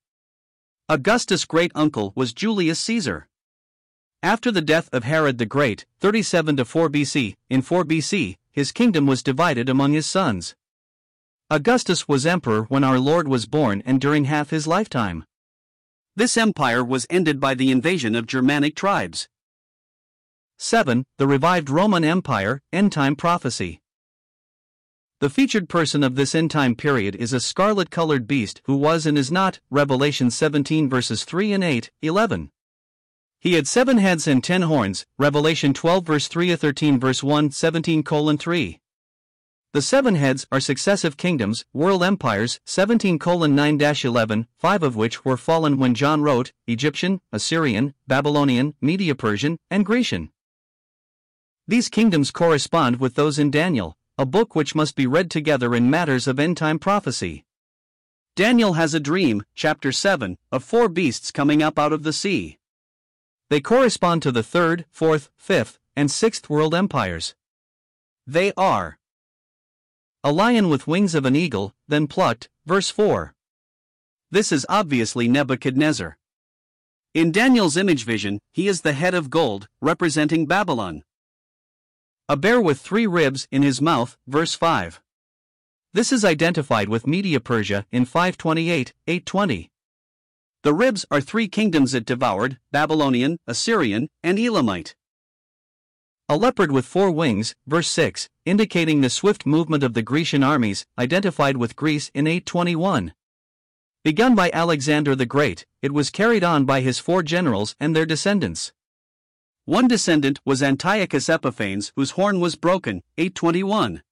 Augustus' 0.88 1.46
great 1.46 1.72
uncle 1.74 2.14
was 2.16 2.32
Julius 2.32 2.80
Caesar. 2.82 3.28
After 4.22 4.52
the 4.52 4.62
death 4.62 4.88
of 4.94 5.04
Herod 5.04 5.40
the 5.40 5.48
Great, 5.48 5.88
37 6.00 6.58
to 6.58 6.66
4 6.66 6.88
BC, 6.88 7.34
in 7.50 7.64
4 7.64 7.84
BC, 7.84 8.38
his 8.52 8.72
kingdom 8.72 9.08
was 9.08 9.24
divided 9.24 9.68
among 9.68 9.94
his 9.94 10.06
sons. 10.06 10.54
Augustus 11.50 12.08
was 12.08 12.24
emperor 12.24 12.66
when 12.66 12.84
our 12.84 13.00
Lord 13.00 13.28
was 13.28 13.48
born 13.48 13.82
and 13.84 14.00
during 14.00 14.26
half 14.26 14.52
his 14.52 14.68
lifetime. 14.68 15.26
This 16.16 16.38
empire 16.38 16.84
was 16.86 17.08
ended 17.10 17.40
by 17.40 17.56
the 17.56 17.72
invasion 17.72 18.14
of 18.14 18.28
Germanic 18.28 18.76
tribes. 18.76 19.28
7. 20.60 21.04
The 21.18 21.26
revived 21.26 21.72
Roman 21.72 22.04
Empire, 22.04 22.62
End 22.72 22.92
Time 22.92 23.16
Prophecy. 23.16 23.82
The 25.22 25.30
featured 25.30 25.70
person 25.70 26.04
of 26.04 26.16
this 26.16 26.34
end 26.34 26.50
time 26.50 26.74
period 26.74 27.16
is 27.16 27.32
a 27.32 27.40
scarlet 27.40 27.92
colored 27.92 28.26
beast 28.26 28.60
who 28.66 28.76
was 28.76 29.06
and 29.06 29.20
is 29.20 29.32
not, 29.32 29.60
Revelation 29.70 30.32
17 30.32 30.90
verses 30.90 31.26
3 31.26 31.54
and 31.54 31.64
8, 31.64 31.92
11. 32.02 32.50
He 33.40 33.54
had 33.54 33.68
seven 33.68 34.00
heads 34.00 34.26
and 34.26 34.44
ten 34.44 34.64
horns, 34.64 35.06
Revelation 35.20 35.76
12 35.76 36.08
verse 36.08 36.28
3 36.28 36.56
13 36.56 37.00
verse 37.00 37.22
1 37.22 37.52
17 37.52 38.02
colon 38.02 38.40
3. 38.40 38.80
The 39.74 39.82
seven 39.84 40.16
heads 40.16 40.48
are 40.52 40.60
successive 40.60 41.18
kingdoms, 41.18 41.66
world 41.72 42.02
empires, 42.02 42.60
17 42.66 43.20
colon 43.20 43.54
9 43.54 43.80
11, 43.80 44.48
five 44.58 44.82
of 44.82 44.96
which 44.96 45.24
were 45.24 45.38
fallen 45.38 45.78
when 45.78 45.94
John 45.94 46.24
wrote 46.24 46.52
Egyptian, 46.66 47.22
Assyrian, 47.32 47.94
Babylonian, 48.08 48.74
Media 48.82 49.14
Persian, 49.14 49.60
and 49.70 49.86
Grecian. 49.86 50.32
These 51.68 51.90
kingdoms 51.90 52.32
correspond 52.32 53.00
with 53.00 53.14
those 53.14 53.38
in 53.38 53.52
Daniel, 53.52 53.96
a 54.22 54.26
book 54.26 54.54
which 54.54 54.76
must 54.76 54.96
be 54.96 55.08
read 55.08 55.32
together 55.32 55.74
in 55.74 55.90
matters 55.90 56.28
of 56.28 56.40
end 56.40 56.56
time 56.56 56.78
prophecy. 56.78 57.44
Daniel 58.36 58.74
has 58.74 58.94
a 58.94 59.00
dream, 59.00 59.42
chapter 59.56 59.92
7, 59.92 60.38
of 60.52 60.64
four 60.64 60.88
beasts 60.88 61.32
coming 61.32 61.64
up 61.64 61.80
out 61.80 61.92
of 61.92 62.04
the 62.04 62.14
sea. 62.14 62.60
They 63.50 63.60
correspond 63.60 64.22
to 64.22 64.32
the 64.32 64.44
third, 64.44 64.86
fourth, 64.92 65.32
fifth, 65.36 65.80
and 65.96 66.12
sixth 66.12 66.52
world 66.52 66.76
empires. 66.76 67.34
They 68.28 68.54
are 68.56 69.00
a 70.24 70.32
lion 70.32 70.70
with 70.70 70.86
wings 70.86 71.16
of 71.16 71.26
an 71.26 71.36
eagle, 71.36 71.74
then 71.88 72.06
plucked, 72.06 72.48
verse 72.64 72.92
4. 72.92 73.34
This 74.30 74.52
is 74.52 74.68
obviously 74.70 75.28
Nebuchadnezzar. 75.30 76.16
In 77.16 77.32
Daniel's 77.32 77.76
image 77.76 78.06
vision, 78.06 78.38
he 78.52 78.68
is 78.68 78.82
the 78.82 78.94
head 78.94 79.16
of 79.16 79.32
gold, 79.32 79.68
representing 79.82 80.46
Babylon. 80.46 81.02
A 82.32 82.38
bear 82.38 82.62
with 82.62 82.80
three 82.80 83.06
ribs 83.06 83.46
in 83.52 83.62
his 83.62 83.82
mouth, 83.82 84.18
verse 84.26 84.54
5. 84.54 85.02
This 85.94 86.14
is 86.14 86.24
identified 86.24 86.88
with 86.88 87.06
Media 87.06 87.42
Persia 87.42 87.86
in 87.92 88.06
528, 88.06 88.94
820. 89.06 89.70
The 90.64 90.74
ribs 90.74 91.06
are 91.12 91.20
three 91.20 91.50
kingdoms 91.50 91.94
it 91.94 92.06
devoured 92.06 92.58
Babylonian, 92.72 93.38
Assyrian, 93.48 94.08
and 94.24 94.40
Elamite. 94.40 94.96
A 96.30 96.38
leopard 96.38 96.72
with 96.72 96.86
four 96.86 97.12
wings, 97.12 97.54
verse 97.68 97.90
6, 97.90 98.30
indicating 98.46 99.02
the 99.02 99.10
swift 99.10 99.46
movement 99.46 99.84
of 99.84 99.94
the 99.94 100.02
Grecian 100.02 100.42
armies, 100.42 100.86
identified 100.98 101.58
with 101.58 101.76
Greece 101.76 102.10
in 102.14 102.28
821. 102.28 103.14
Begun 104.06 104.36
by 104.36 104.50
Alexander 104.54 105.18
the 105.18 105.26
Great, 105.26 105.66
it 105.82 105.92
was 105.92 106.10
carried 106.10 106.46
on 106.46 106.64
by 106.64 106.80
his 106.80 106.98
four 106.98 107.24
generals 107.24 107.76
and 107.78 107.94
their 107.94 108.06
descendants. 108.06 108.72
One 109.72 109.88
descendant 109.88 110.42
was 110.44 110.62
Antiochus 110.62 111.30
Epiphanes, 111.30 111.94
whose 111.96 112.12
horn 112.12 112.42
was 112.42 112.58
broken, 112.58 113.04
821. 113.18 114.04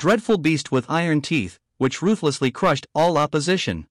Dreadful 0.00 0.36
beast 0.36 0.72
with 0.72 0.90
iron 0.90 1.20
teeth, 1.20 1.60
which 1.76 2.02
ruthlessly 2.02 2.50
crushed 2.50 2.88
all 2.92 3.18
opposition. 3.18 3.86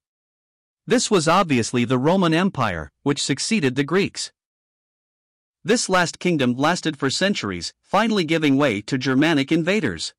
This 0.86 1.10
was 1.10 1.30
obviously 1.30 1.86
the 1.86 1.98
Roman 1.98 2.34
Empire, 2.34 2.92
which 3.04 3.24
succeeded 3.24 3.76
the 3.76 3.86
Greeks. 3.86 4.34
This 5.64 5.88
last 5.88 6.20
kingdom 6.20 6.58
lasted 6.58 6.98
for 6.98 7.10
centuries, 7.10 7.74
finally 7.82 8.26
giving 8.26 8.58
way 8.58 8.82
to 8.82 8.98
Germanic 8.98 9.54
invaders. 9.54 10.14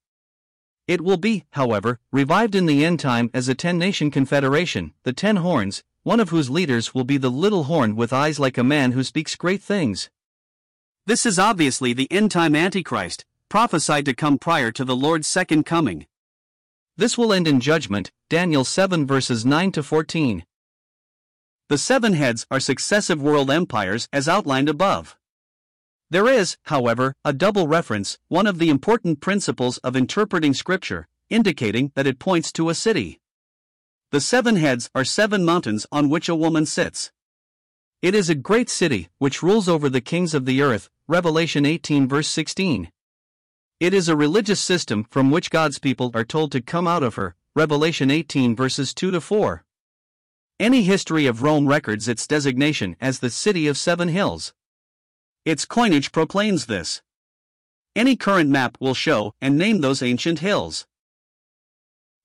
It 0.88 1.02
will 1.02 1.18
be, 1.18 1.44
however, 1.50 2.00
revived 2.10 2.54
in 2.54 2.64
the 2.64 2.86
end 2.86 3.00
time 3.00 3.28
as 3.34 3.50
a 3.50 3.54
ten 3.54 3.76
nation 3.76 4.10
confederation, 4.10 4.94
the 5.02 5.12
Ten 5.12 5.36
Horns, 5.36 5.84
one 6.04 6.20
of 6.20 6.30
whose 6.30 6.48
leaders 6.48 6.94
will 6.94 7.04
be 7.04 7.18
the 7.18 7.30
little 7.30 7.64
horn 7.64 7.96
with 7.96 8.14
eyes 8.14 8.40
like 8.40 8.56
a 8.56 8.64
man 8.64 8.92
who 8.92 9.04
speaks 9.04 9.36
great 9.36 9.62
things. 9.62 10.08
This 11.04 11.26
is 11.26 11.37
obviously 11.37 11.92
the 11.92 12.11
end 12.12 12.30
time 12.30 12.54
Antichrist, 12.54 13.25
prophesied 13.49 14.04
to 14.04 14.14
come 14.14 14.38
prior 14.38 14.71
to 14.71 14.85
the 14.85 14.94
Lord's 14.94 15.26
second 15.26 15.64
coming. 15.66 16.06
This 16.97 17.18
will 17.18 17.32
end 17.32 17.49
in 17.49 17.59
judgment, 17.59 18.12
Daniel 18.30 18.62
7 18.62 19.04
verses 19.04 19.44
9 19.44 19.73
to 19.73 19.82
14. 19.82 20.44
The 21.68 21.78
seven 21.78 22.12
heads 22.12 22.47
are 22.52 22.61
successive 22.61 23.21
world 23.21 23.50
empires 23.50 24.09
as 24.12 24.28
outlined 24.28 24.68
above. 24.68 25.16
There 26.09 26.28
is, 26.28 26.56
however, 26.66 27.16
a 27.25 27.32
double 27.32 27.66
reference, 27.66 28.18
one 28.28 28.47
of 28.47 28.61
the 28.61 28.71
important 28.71 29.21
principles 29.21 29.78
of 29.78 29.97
interpreting 29.97 30.54
Scripture, 30.54 31.09
indicating 31.28 31.90
that 31.97 32.06
it 32.06 32.21
points 32.21 32.52
to 32.52 32.68
a 32.68 32.76
city. 32.76 33.18
The 34.12 34.21
seven 34.21 34.54
heads 34.54 34.88
are 34.94 35.04
seven 35.04 35.44
mountains 35.44 35.85
on 35.90 36.11
which 36.11 36.28
a 36.28 36.37
woman 36.37 36.64
sits. 36.64 37.11
It 38.02 38.14
is 38.14 38.28
a 38.28 38.35
great 38.35 38.68
city, 38.68 39.09
which 39.18 39.42
rules 39.42 39.68
over 39.68 39.88
the 39.88 40.00
kings 40.00 40.35
of 40.35 40.44
the 40.44 40.61
earth. 40.61 40.90
Revelation 41.09 41.66
18 41.66 42.06
verse 42.06 42.28
16. 42.28 42.88
It 43.80 43.92
is 43.92 44.09
a 44.09 44.14
religious 44.14 44.61
system 44.61 45.04
from 45.11 45.32
which 45.32 45.50
God's 45.50 45.80
people 45.80 46.12
are 46.14 46.25
told 46.25 46.52
to 46.52 46.61
come 46.61 46.87
out 46.87 47.02
of 47.02 47.16
her. 47.16 47.35
Revelation 47.56 48.09
18 48.09 48.54
verses 48.54 48.94
2 48.94 49.11
to 49.11 49.21
4. 49.21 49.64
Any 50.61 50.85
history 50.85 51.26
of 51.26 51.42
Rome 51.42 51.66
records 51.66 52.06
its 52.06 52.25
designation 52.28 52.94
as 53.00 53.18
the 53.18 53.30
City 53.30 53.66
of 53.66 53.76
Seven 53.76 54.11
Hills. 54.11 54.54
Its 55.44 55.64
coinage 55.64 56.12
proclaims 56.12 56.66
this. 56.66 57.02
Any 57.97 58.14
current 58.14 58.49
map 58.49 58.78
will 58.78 58.94
show 58.94 59.35
and 59.40 59.59
name 59.59 59.80
those 59.80 60.02
ancient 60.02 60.38
hills. 60.38 60.87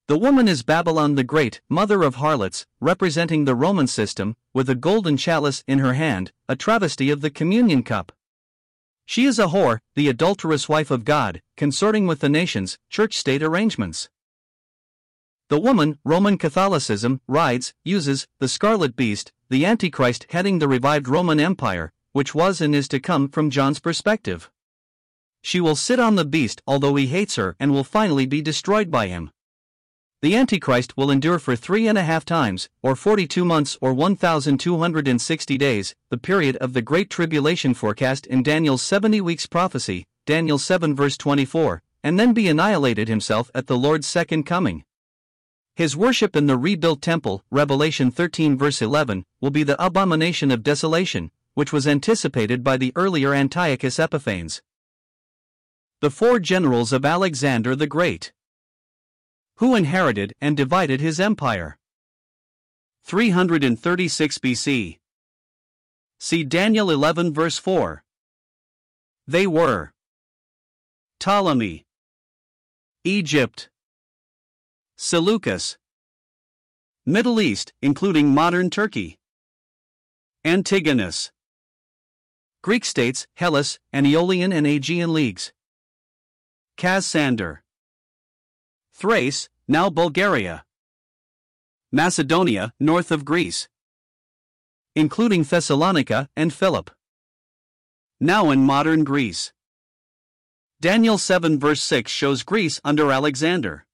The 0.07 0.19
woman 0.19 0.47
is 0.47 0.61
Babylon 0.61 1.15
the 1.15 1.23
Great, 1.23 1.61
mother 1.67 2.03
of 2.03 2.15
harlots, 2.15 2.67
representing 2.79 3.45
the 3.45 3.55
Roman 3.55 3.87
system, 3.87 4.35
with 4.53 4.69
a 4.69 4.75
golden 4.75 5.17
chalice 5.17 5.63
in 5.67 5.79
her 5.79 5.95
hand, 5.95 6.31
a 6.47 6.55
travesty 6.55 7.09
of 7.09 7.21
the 7.21 7.31
communion 7.31 7.81
cup. 7.81 8.11
She 9.09 9.23
is 9.23 9.39
a 9.39 9.47
whore, 9.47 9.79
the 9.95 10.09
adulterous 10.09 10.67
wife 10.67 10.91
of 10.91 11.05
God, 11.05 11.41
consorting 11.55 12.07
with 12.07 12.19
the 12.19 12.27
nations, 12.27 12.77
church 12.89 13.15
state 13.15 13.41
arrangements. 13.41 14.09
The 15.47 15.61
woman, 15.61 15.97
Roman 16.03 16.37
Catholicism, 16.37 17.21
rides, 17.25 17.73
uses, 17.85 18.27
the 18.39 18.49
scarlet 18.49 18.97
beast, 18.97 19.31
the 19.47 19.65
Antichrist 19.65 20.25
heading 20.31 20.59
the 20.59 20.67
revived 20.67 21.07
Roman 21.07 21.39
Empire, 21.39 21.93
which 22.11 22.35
was 22.35 22.59
and 22.59 22.75
is 22.75 22.89
to 22.89 22.99
come 22.99 23.29
from 23.29 23.49
John's 23.49 23.79
perspective. 23.79 24.51
She 25.41 25.61
will 25.61 25.77
sit 25.77 26.01
on 26.01 26.15
the 26.15 26.25
beast 26.25 26.61
although 26.67 26.95
he 26.95 27.07
hates 27.07 27.37
her 27.37 27.55
and 27.61 27.71
will 27.71 27.85
finally 27.85 28.25
be 28.25 28.41
destroyed 28.41 28.91
by 28.91 29.07
him. 29.07 29.31
The 30.23 30.35
Antichrist 30.35 30.97
will 30.97 31.11
endure 31.11 31.37
for 31.37 31.55
three 31.55 31.87
and 31.87 31.95
a 31.95 32.01
half 32.01 32.25
times, 32.25 32.69
or 32.81 32.95
42 32.95 33.45
months 33.45 33.77
or 33.81 33.93
1,260 33.93 35.57
days, 35.59 35.93
the 36.09 36.17
period 36.17 36.55
of 36.55 36.73
the 36.73 36.81
Great 36.81 37.11
Tribulation 37.11 37.75
forecast 37.75 38.25
in 38.25 38.41
Daniel's 38.41 38.81
70 38.81 39.21
weeks 39.21 39.45
prophecy, 39.45 40.07
Daniel 40.25 40.57
7 40.57 40.95
verse 40.95 41.17
24, 41.17 41.83
and 42.03 42.19
then 42.19 42.33
be 42.33 42.47
annihilated 42.47 43.07
himself 43.07 43.51
at 43.53 43.67
the 43.67 43.77
Lord's 43.77 44.07
second 44.07 44.45
coming. 44.45 44.83
His 45.75 45.95
worship 45.95 46.35
in 46.35 46.47
the 46.47 46.57
rebuilt 46.57 47.03
temple, 47.03 47.43
Revelation 47.51 48.09
13 48.09 48.57
verse 48.57 48.81
11, 48.81 49.23
will 49.39 49.51
be 49.51 49.61
the 49.61 49.79
abomination 49.83 50.49
of 50.49 50.63
desolation, 50.63 51.29
which 51.53 51.71
was 51.71 51.85
anticipated 51.85 52.63
by 52.63 52.77
the 52.77 52.91
earlier 52.95 53.35
Antiochus 53.35 53.99
Epiphanes. 53.99 54.63
The 56.01 56.09
four 56.09 56.39
generals 56.39 56.91
of 56.91 57.05
Alexander 57.05 57.75
the 57.75 57.85
Great 57.85 58.31
who 59.57 59.75
inherited 59.75 60.33
and 60.39 60.55
divided 60.55 61.01
his 61.01 61.19
empire. 61.19 61.77
336 63.05 64.37
BC. 64.37 64.97
See 66.19 66.43
Daniel 66.43 66.89
11 66.89 67.33
verse 67.33 67.57
4. 67.57 68.03
They 69.27 69.47
were 69.47 69.91
Ptolemy, 71.19 71.85
Egypt, 73.03 73.69
Seleucus, 74.97 75.77
Middle 77.05 77.41
East, 77.41 77.73
including 77.81 78.33
modern 78.33 78.69
Turkey, 78.69 79.17
Antigonus, 80.45 81.31
Greek 82.61 82.85
states, 82.85 83.27
Hellas, 83.35 83.79
and 83.91 84.05
Aetolian 84.05 84.51
and 84.51 84.67
Achaean 84.67 85.13
leagues, 85.13 85.51
Cassander. 86.77 87.63
Thrace, 88.99 89.47
now 89.67 89.91
Bulgaria. 89.91 90.65
Macedonia, 91.91 92.73
north 92.79 93.11
of 93.11 93.23
Greece. 93.23 93.69
Including 94.95 95.43
Thessalonica 95.43 96.29
and 96.35 96.51
Philip. 96.51 96.89
Now 98.19 98.49
in 98.49 98.63
modern 98.63 99.03
Greece. 99.03 99.53
Daniel 100.81 101.19
7 101.19 101.59
verse 101.59 101.83
6 101.83 102.09
shows 102.09 102.41
Greece 102.41 102.81
under 102.83 103.11
Alexander. 103.11 103.85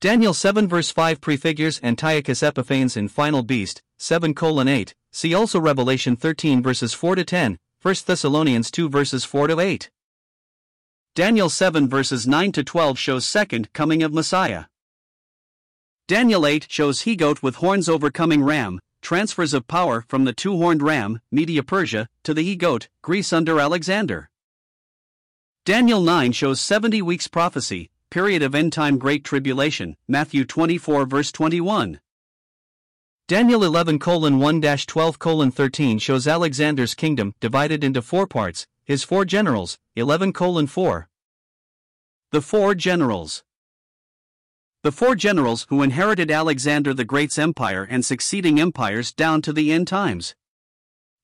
Daniel 0.00 0.32
7 0.32 0.68
verse 0.68 0.92
5 0.92 1.20
prefigures 1.20 1.80
Antiochus 1.82 2.44
Epiphanes 2.44 2.96
in 2.96 3.08
Final 3.08 3.42
Beast, 3.42 3.82
7 3.98 4.32
colon 4.32 4.68
8. 4.68 4.94
See 5.10 5.34
also 5.34 5.58
Revelation 5.58 6.14
13 6.14 6.62
verses 6.62 6.94
4 6.94 7.16
to 7.16 7.24
10, 7.24 7.58
1 7.82 7.94
Thessalonians 8.06 8.70
2 8.70 8.88
verses 8.88 9.24
4 9.24 9.48
to 9.48 9.58
8. 9.58 9.90
Daniel 11.16 11.48
7 11.48 11.88
verses 11.88 12.26
9 12.26 12.52
to 12.52 12.62
12 12.62 12.98
shows 12.98 13.24
second 13.24 13.72
coming 13.72 14.02
of 14.02 14.12
Messiah. 14.12 14.66
Daniel 16.06 16.46
8 16.46 16.66
shows 16.68 17.00
he 17.00 17.16
goat 17.16 17.42
with 17.42 17.54
horns 17.54 17.88
overcoming 17.88 18.44
ram, 18.44 18.78
transfers 19.00 19.54
of 19.54 19.66
power 19.66 20.04
from 20.08 20.26
the 20.26 20.34
two 20.34 20.58
horned 20.58 20.82
ram, 20.82 21.22
Media 21.32 21.62
Persia, 21.62 22.06
to 22.22 22.34
the 22.34 22.42
he 22.42 22.54
goat, 22.54 22.88
Greece 23.00 23.32
under 23.32 23.58
Alexander. 23.58 24.28
Daniel 25.64 26.02
9 26.02 26.32
shows 26.32 26.60
70 26.60 27.00
weeks 27.00 27.28
prophecy, 27.28 27.88
period 28.10 28.42
of 28.42 28.54
end 28.54 28.74
time 28.74 28.98
great 28.98 29.24
tribulation, 29.24 29.96
Matthew 30.06 30.44
24 30.44 31.06
verse 31.06 31.32
21. 31.32 31.98
Daniel 33.26 33.64
11 33.64 33.98
colon 34.00 34.38
1 34.38 34.60
12 34.60 35.18
colon 35.18 35.50
13 35.50 35.98
shows 35.98 36.28
Alexander's 36.28 36.94
kingdom 36.94 37.32
divided 37.40 37.82
into 37.82 38.02
four 38.02 38.26
parts, 38.26 38.66
his 38.86 39.02
four 39.02 39.24
generals, 39.24 39.78
11 39.96 40.32
4. 40.32 41.08
The 42.30 42.40
four 42.40 42.72
generals. 42.76 43.42
The 44.84 44.92
four 44.92 45.16
generals 45.16 45.66
who 45.68 45.82
inherited 45.82 46.30
Alexander 46.30 46.94
the 46.94 47.04
Great's 47.04 47.36
empire 47.36 47.84
and 47.90 48.04
succeeding 48.04 48.60
empires 48.60 49.12
down 49.12 49.42
to 49.42 49.52
the 49.52 49.72
end 49.72 49.88
times. 49.88 50.36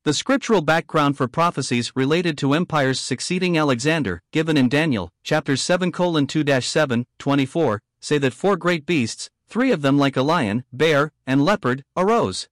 The 0.03 0.13
scriptural 0.13 0.61
background 0.61 1.17
for 1.17 1.29
prophecies 1.29 1.93
related 1.95 2.37
to 2.39 2.55
empires 2.55 2.99
succeeding 2.99 3.57
Alexander, 3.57 4.21
given 4.33 4.57
in 4.57 4.69
Daniel, 4.69 5.13
chapters 5.23 5.63
7 5.63 5.93
2 5.93 6.61
7, 6.61 7.07
24, 7.21 7.81
say 8.01 8.19
that 8.19 8.33
four 8.33 8.57
great 8.57 8.85
beasts, 8.85 9.31
three 9.47 9.71
of 9.71 9.83
them 9.83 9.97
like 9.97 10.17
a 10.17 10.23
lion, 10.23 10.65
bear, 10.73 11.13
and 11.29 11.45
leopard, 11.45 11.85
arose. 11.97 12.49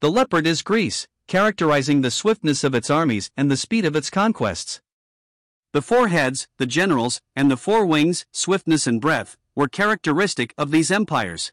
The 0.00 0.12
leopard 0.12 0.46
is 0.46 0.62
Greece, 0.62 1.08
characterizing 1.32 2.02
the 2.02 2.10
swiftness 2.10 2.62
of 2.62 2.74
its 2.74 2.90
armies 2.90 3.30
and 3.38 3.50
the 3.50 3.56
speed 3.56 3.86
of 3.86 3.96
its 3.96 4.10
conquests. 4.10 4.82
The 5.72 5.80
four 5.80 6.08
heads, 6.08 6.46
the 6.58 6.66
generals, 6.66 7.22
and 7.34 7.50
the 7.50 7.56
four 7.56 7.86
wings, 7.86 8.26
swiftness 8.32 8.86
and 8.86 9.00
breadth, 9.00 9.38
were 9.54 9.66
characteristic 9.66 10.52
of 10.58 10.70
these 10.70 10.90
empires. 10.90 11.50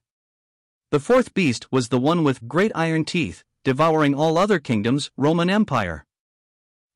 The 0.91 0.99
fourth 0.99 1.33
beast 1.33 1.71
was 1.71 1.87
the 1.87 1.97
one 1.97 2.25
with 2.25 2.45
great 2.45 2.73
iron 2.75 3.05
teeth, 3.05 3.45
devouring 3.63 4.13
all 4.13 4.37
other 4.37 4.59
kingdoms, 4.59 5.11
Roman 5.15 5.49
Empire. 5.49 6.05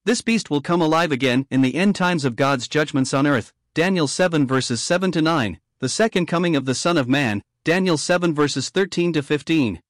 This 0.03 0.19
beast 0.19 0.49
will 0.49 0.59
come 0.59 0.81
alive 0.81 1.13
again 1.13 1.47
in 1.49 1.61
the 1.61 1.75
end 1.75 1.95
times 1.95 2.25
of 2.25 2.35
God's 2.35 2.67
judgments 2.67 3.13
on 3.13 3.25
earth, 3.25 3.53
Daniel 3.73 4.09
7 4.09 4.45
verses 4.45 4.81
7 4.81 5.09
to 5.13 5.21
9, 5.21 5.57
the 5.79 5.87
second 5.87 6.25
coming 6.25 6.53
of 6.57 6.65
the 6.65 6.75
Son 6.75 6.97
of 6.97 7.07
Man, 7.07 7.43
Daniel 7.63 7.97
7 7.97 8.35
verses 8.35 8.69
13 8.69 9.13
to 9.13 9.23
15. 9.23 9.81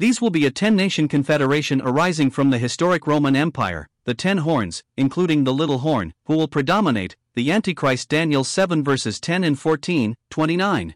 These 0.00 0.22
will 0.22 0.30
be 0.30 0.46
a 0.46 0.50
ten 0.50 0.76
nation 0.76 1.08
confederation 1.08 1.82
arising 1.82 2.30
from 2.30 2.48
the 2.48 2.56
historic 2.56 3.06
Roman 3.06 3.36
Empire, 3.36 3.86
the 4.04 4.14
ten 4.14 4.38
horns, 4.38 4.82
including 4.96 5.44
the 5.44 5.52
little 5.52 5.80
horn, 5.80 6.14
who 6.24 6.38
will 6.38 6.48
predominate, 6.48 7.16
the 7.34 7.52
Antichrist 7.52 8.08
Daniel 8.08 8.42
7 8.42 8.82
verses 8.82 9.20
10 9.20 9.44
and 9.44 9.58
14, 9.58 10.16
29. 10.30 10.94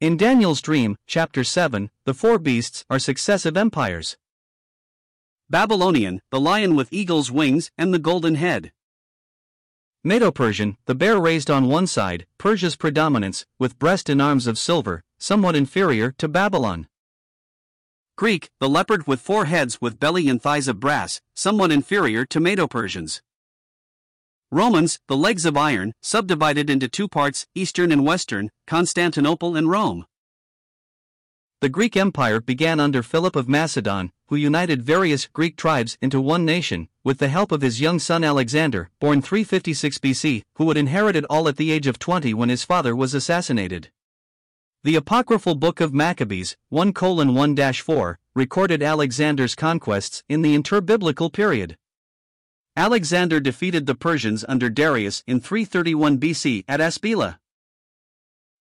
In 0.00 0.16
Daniel's 0.16 0.62
dream, 0.62 0.96
chapter 1.08 1.42
7, 1.42 1.90
the 2.04 2.14
four 2.14 2.38
beasts 2.38 2.84
are 2.88 3.00
successive 3.00 3.56
empires. 3.56 4.16
Babylonian, 5.50 6.22
the 6.30 6.38
lion 6.38 6.76
with 6.76 6.92
eagle's 6.92 7.32
wings 7.32 7.72
and 7.76 7.92
the 7.92 7.98
golden 7.98 8.36
head. 8.36 8.70
Medo 10.04 10.30
Persian, 10.30 10.76
the 10.86 10.94
bear 10.94 11.18
raised 11.18 11.50
on 11.50 11.66
one 11.66 11.88
side, 11.88 12.26
Persia's 12.38 12.76
predominance, 12.76 13.44
with 13.58 13.80
breast 13.80 14.08
and 14.08 14.22
arms 14.22 14.46
of 14.46 14.56
silver, 14.56 15.02
somewhat 15.18 15.56
inferior 15.56 16.12
to 16.12 16.28
Babylon. 16.28 16.86
Greek, 18.16 18.48
the 18.60 18.68
leopard 18.68 19.06
with 19.06 19.20
four 19.20 19.44
heads 19.44 19.78
with 19.78 20.00
belly 20.00 20.26
and 20.26 20.40
thighs 20.40 20.68
of 20.68 20.80
brass, 20.80 21.20
somewhat 21.34 21.70
inferior 21.70 22.24
to 22.24 22.40
Medo 22.40 22.66
Persians. 22.66 23.20
Romans, 24.50 24.98
the 25.06 25.16
legs 25.16 25.44
of 25.44 25.54
iron, 25.54 25.92
subdivided 26.00 26.70
into 26.70 26.88
two 26.88 27.08
parts, 27.08 27.46
Eastern 27.54 27.92
and 27.92 28.06
Western, 28.06 28.50
Constantinople 28.66 29.54
and 29.54 29.68
Rome. 29.68 30.06
The 31.60 31.68
Greek 31.68 31.94
Empire 31.94 32.40
began 32.40 32.80
under 32.80 33.02
Philip 33.02 33.36
of 33.36 33.50
Macedon, 33.50 34.10
who 34.28 34.36
united 34.36 34.82
various 34.82 35.26
Greek 35.26 35.58
tribes 35.58 35.98
into 36.00 36.18
one 36.18 36.46
nation, 36.46 36.88
with 37.04 37.18
the 37.18 37.28
help 37.28 37.52
of 37.52 37.60
his 37.60 37.82
young 37.82 37.98
son 37.98 38.24
Alexander, 38.24 38.88
born 38.98 39.20
356 39.20 39.98
BC, 39.98 40.42
who 40.56 40.68
had 40.68 40.78
inherited 40.78 41.26
all 41.28 41.48
at 41.48 41.58
the 41.58 41.70
age 41.70 41.86
of 41.86 41.98
20 41.98 42.32
when 42.32 42.48
his 42.48 42.64
father 42.64 42.96
was 42.96 43.12
assassinated. 43.12 43.90
The 44.86 44.94
apocryphal 44.94 45.56
Book 45.56 45.80
of 45.80 45.92
Maccabees, 45.92 46.56
1 46.68 46.92
1 46.92 47.72
4, 47.72 48.18
recorded 48.36 48.84
Alexander's 48.84 49.56
conquests 49.56 50.22
in 50.28 50.42
the 50.42 50.56
interbiblical 50.56 51.32
period. 51.32 51.76
Alexander 52.76 53.40
defeated 53.40 53.86
the 53.86 53.96
Persians 53.96 54.44
under 54.48 54.70
Darius 54.70 55.24
in 55.26 55.40
331 55.40 56.18
BC 56.18 56.62
at 56.68 56.78
Aspila. 56.78 57.38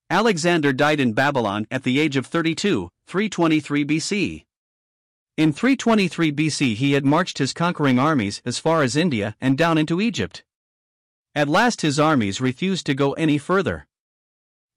Alexander 0.10 0.74
died 0.74 1.00
in 1.00 1.14
Babylon 1.14 1.68
at 1.70 1.84
the 1.84 2.00
age 2.00 2.18
of 2.18 2.26
32, 2.26 2.90
323 3.06 3.86
BC. 3.86 4.46
In 5.38 5.54
323 5.54 6.32
BC, 6.32 6.74
he 6.74 6.94
had 6.94 7.06
marched 7.06 7.38
his 7.38 7.54
conquering 7.54 8.00
armies 8.00 8.42
as 8.44 8.58
far 8.58 8.82
as 8.82 8.96
India 8.96 9.36
and 9.40 9.60
down 9.60 9.78
into 9.78 10.02
Egypt. 10.02 10.44
At 11.36 11.48
last, 11.48 11.82
his 11.82 12.00
armies 12.00 12.42
refused 12.42 12.88
to 12.88 12.96
go 12.96 13.14
any 13.14 13.38
further. 13.38 13.86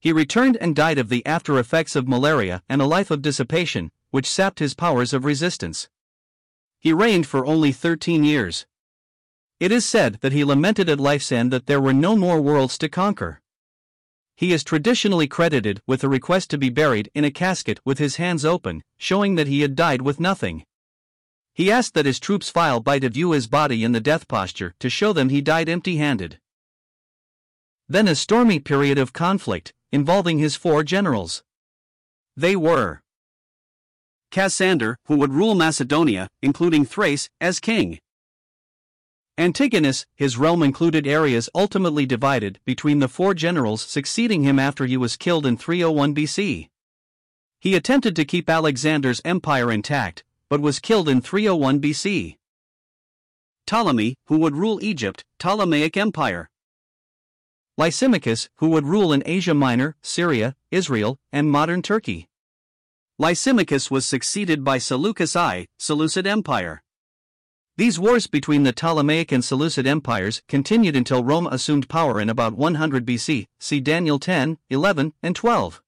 He 0.00 0.12
returned 0.12 0.56
and 0.58 0.76
died 0.76 0.98
of 0.98 1.08
the 1.08 1.26
after 1.26 1.58
effects 1.58 1.96
of 1.96 2.06
malaria 2.06 2.62
and 2.68 2.80
a 2.80 2.86
life 2.86 3.10
of 3.10 3.22
dissipation, 3.22 3.90
which 4.10 4.30
sapped 4.30 4.60
his 4.60 4.74
powers 4.74 5.12
of 5.12 5.24
resistance. 5.24 5.88
He 6.78 6.92
reigned 6.92 7.26
for 7.26 7.44
only 7.44 7.72
13 7.72 8.22
years. 8.22 8.66
It 9.58 9.72
is 9.72 9.84
said 9.84 10.18
that 10.20 10.32
he 10.32 10.44
lamented 10.44 10.88
at 10.88 11.00
life's 11.00 11.32
end 11.32 11.52
that 11.52 11.66
there 11.66 11.80
were 11.80 11.92
no 11.92 12.14
more 12.14 12.40
worlds 12.40 12.78
to 12.78 12.88
conquer. 12.88 13.40
He 14.36 14.52
is 14.52 14.62
traditionally 14.62 15.26
credited 15.26 15.82
with 15.84 16.04
a 16.04 16.08
request 16.08 16.48
to 16.50 16.58
be 16.58 16.70
buried 16.70 17.10
in 17.12 17.24
a 17.24 17.32
casket 17.32 17.80
with 17.84 17.98
his 17.98 18.16
hands 18.16 18.44
open, 18.44 18.84
showing 18.96 19.34
that 19.34 19.48
he 19.48 19.62
had 19.62 19.74
died 19.74 20.02
with 20.02 20.20
nothing. 20.20 20.64
He 21.52 21.72
asked 21.72 21.94
that 21.94 22.06
his 22.06 22.20
troops 22.20 22.48
file 22.48 22.78
by 22.78 23.00
to 23.00 23.08
view 23.08 23.32
his 23.32 23.48
body 23.48 23.82
in 23.82 23.90
the 23.90 24.00
death 24.00 24.28
posture 24.28 24.76
to 24.78 24.88
show 24.88 25.12
them 25.12 25.28
he 25.28 25.40
died 25.40 25.68
empty 25.68 25.96
handed. 25.96 26.38
Then 27.88 28.06
a 28.06 28.14
stormy 28.14 28.60
period 28.60 28.96
of 28.96 29.12
conflict, 29.12 29.72
involving 29.92 30.38
his 30.38 30.56
four 30.56 30.82
generals. 30.82 31.42
They 32.36 32.56
were 32.56 33.00
Cassander, 34.30 34.96
who 35.06 35.16
would 35.16 35.32
rule 35.32 35.54
Macedonia, 35.54 36.28
including 36.42 36.84
Thrace, 36.84 37.28
as 37.40 37.60
king. 37.60 37.98
Antigonus, 39.38 40.04
his 40.16 40.36
realm 40.36 40.62
included 40.62 41.06
areas 41.06 41.48
ultimately 41.54 42.04
divided 42.04 42.58
between 42.64 42.98
the 42.98 43.08
four 43.08 43.34
generals 43.34 43.82
succeeding 43.82 44.42
him 44.42 44.58
after 44.58 44.84
he 44.84 44.96
was 44.96 45.16
killed 45.16 45.46
in 45.46 45.56
301 45.56 46.14
BC. 46.14 46.68
He 47.60 47.74
attempted 47.74 48.16
to 48.16 48.24
keep 48.24 48.50
Alexander's 48.50 49.22
empire 49.24 49.70
intact, 49.72 50.24
but 50.50 50.60
was 50.60 50.80
killed 50.80 51.08
in 51.08 51.20
301 51.20 51.80
BC. 51.80 52.36
Ptolemy, 53.66 54.16
who 54.26 54.38
would 54.38 54.56
rule 54.56 54.82
Egypt, 54.82 55.24
Ptolemaic 55.38 55.96
Empire. 55.96 56.48
Lysimachus, 57.78 58.48
who 58.56 58.70
would 58.70 58.86
rule 58.86 59.12
in 59.12 59.22
Asia 59.24 59.54
Minor, 59.54 59.94
Syria, 60.02 60.56
Israel, 60.72 61.16
and 61.32 61.48
modern 61.48 61.80
Turkey. 61.80 62.26
Lysimachus 63.20 63.88
was 63.88 64.04
succeeded 64.04 64.64
by 64.64 64.78
Seleucus 64.78 65.36
I, 65.36 65.68
Seleucid 65.78 66.26
Empire. 66.26 66.82
These 67.76 68.00
wars 68.00 68.26
between 68.26 68.64
the 68.64 68.72
Ptolemaic 68.72 69.30
and 69.30 69.44
Seleucid 69.44 69.86
empires 69.86 70.42
continued 70.48 70.96
until 70.96 71.22
Rome 71.22 71.46
assumed 71.46 71.88
power 71.88 72.20
in 72.20 72.28
about 72.28 72.56
100 72.56 73.06
BC, 73.06 73.46
see 73.60 73.80
Daniel 73.80 74.18
10, 74.18 74.58
11, 74.70 75.12
and 75.22 75.36
12. 75.36 75.80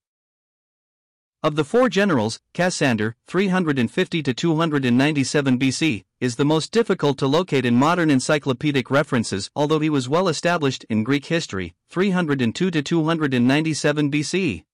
Of 1.43 1.55
the 1.55 1.63
four 1.63 1.89
generals, 1.89 2.39
Cassander, 2.53 3.15
350 3.25 4.21
to 4.21 4.31
297 4.31 5.57
BC, 5.57 6.03
is 6.19 6.35
the 6.35 6.45
most 6.45 6.71
difficult 6.71 7.17
to 7.17 7.25
locate 7.25 7.65
in 7.65 7.73
modern 7.73 8.11
encyclopedic 8.11 8.91
references, 8.91 9.49
although 9.55 9.79
he 9.79 9.89
was 9.89 10.07
well 10.07 10.27
established 10.27 10.85
in 10.87 11.03
Greek 11.03 11.25
history, 11.25 11.73
302 11.89 12.69
to 12.69 12.81
297 12.83 14.11
BC. 14.11 14.65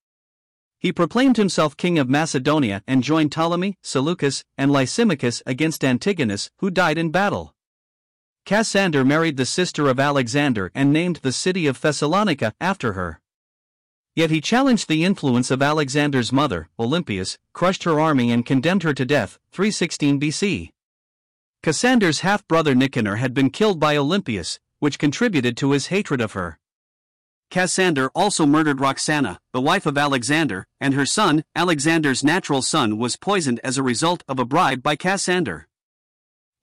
He 0.78 0.92
proclaimed 0.92 1.38
himself 1.38 1.78
king 1.78 1.98
of 1.98 2.10
Macedonia 2.10 2.84
and 2.86 3.02
joined 3.02 3.32
Ptolemy, 3.32 3.78
Seleucus, 3.82 4.44
and 4.58 4.70
Lysimachus 4.70 5.42
against 5.46 5.86
Antigonus, 5.86 6.52
who 6.58 6.70
died 6.70 6.98
in 6.98 7.12
battle. 7.12 7.56
Cassander 8.46 9.06
married 9.06 9.38
the 9.38 9.46
sister 9.46 9.88
of 9.88 10.02
Alexander 10.02 10.70
and 10.76 10.92
named 10.92 11.22
the 11.24 11.32
city 11.32 11.66
of 11.66 11.80
Thessalonica 11.80 12.54
after 12.60 12.92
her. 12.92 13.22
Yet 14.18 14.32
he 14.32 14.42
challenged 14.42 14.88
the 14.88 15.06
influence 15.06 15.52
of 15.52 15.62
Alexander's 15.62 16.32
mother, 16.32 16.70
Olympias, 16.80 17.38
crushed 17.54 17.84
her 17.84 18.00
army 18.00 18.32
and 18.32 18.44
condemned 18.44 18.82
her 18.82 18.92
to 18.96 19.06
death, 19.06 19.38
316 19.52 20.20
BC. 20.20 20.72
Cassander's 21.62 22.22
half 22.22 22.48
brother 22.48 22.74
Nicanor 22.74 23.18
had 23.18 23.36
been 23.36 23.52
killed 23.52 23.80
by 23.80 23.96
Olympias, 23.96 24.60
which 24.80 24.98
contributed 24.98 25.56
to 25.58 25.70
his 25.70 25.88
hatred 25.94 26.20
of 26.20 26.32
her. 26.32 26.58
Cassander 27.52 28.10
also 28.16 28.48
murdered 28.48 28.82
Roxana, 28.82 29.38
the 29.54 29.62
wife 29.62 29.86
of 29.86 30.00
Alexander, 30.00 30.66
and 30.82 30.96
her 30.96 31.06
son, 31.06 31.44
Alexander's 31.56 32.24
natural 32.24 32.64
son, 32.64 32.98
was 32.98 33.18
poisoned 33.18 33.60
as 33.64 33.78
a 33.78 33.84
result 33.84 34.24
of 34.28 34.40
a 34.40 34.46
bribe 34.46 34.82
by 34.82 34.96
Cassander. 34.96 35.68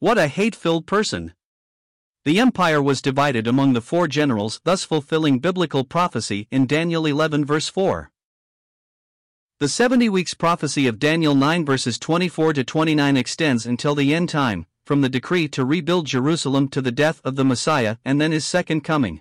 What 0.01 0.19
a 0.19 0.27
hate 0.27 0.57
filled 0.57 0.89
person! 0.89 1.35
The 2.25 2.41
empire 2.41 2.83
was 2.83 3.03
divided 3.03 3.47
among 3.47 3.75
the 3.75 3.83
four 3.83 4.09
generals, 4.09 4.59
thus 4.65 4.83
fulfilling 4.83 5.41
biblical 5.41 5.85
prophecy 5.85 6.49
in 6.51 6.67
Daniel 6.67 7.05
11, 7.05 7.45
verse 7.45 7.69
4. 7.69 8.11
The 9.61 9.69
70 9.69 10.09
weeks 10.09 10.33
prophecy 10.33 10.87
of 10.87 10.99
Daniel 10.99 11.35
9 11.35 11.67
verses 11.67 11.99
24 11.99 12.55
to 12.55 12.65
29 12.65 13.19
extends 13.19 13.67
until 13.67 13.95
the 13.95 14.15
end 14.15 14.31
time, 14.31 14.65
from 14.87 15.03
the 15.03 15.11
decree 15.11 15.49
to 15.49 15.67
rebuild 15.67 16.07
Jerusalem 16.07 16.69
to 16.69 16.81
the 16.81 16.91
death 16.91 17.21
of 17.25 17.37
the 17.37 17.45
Messiah 17.45 17.97
and 18.07 18.19
then 18.19 18.33
his 18.33 18.47
second 18.47 18.81
coming. 18.81 19.21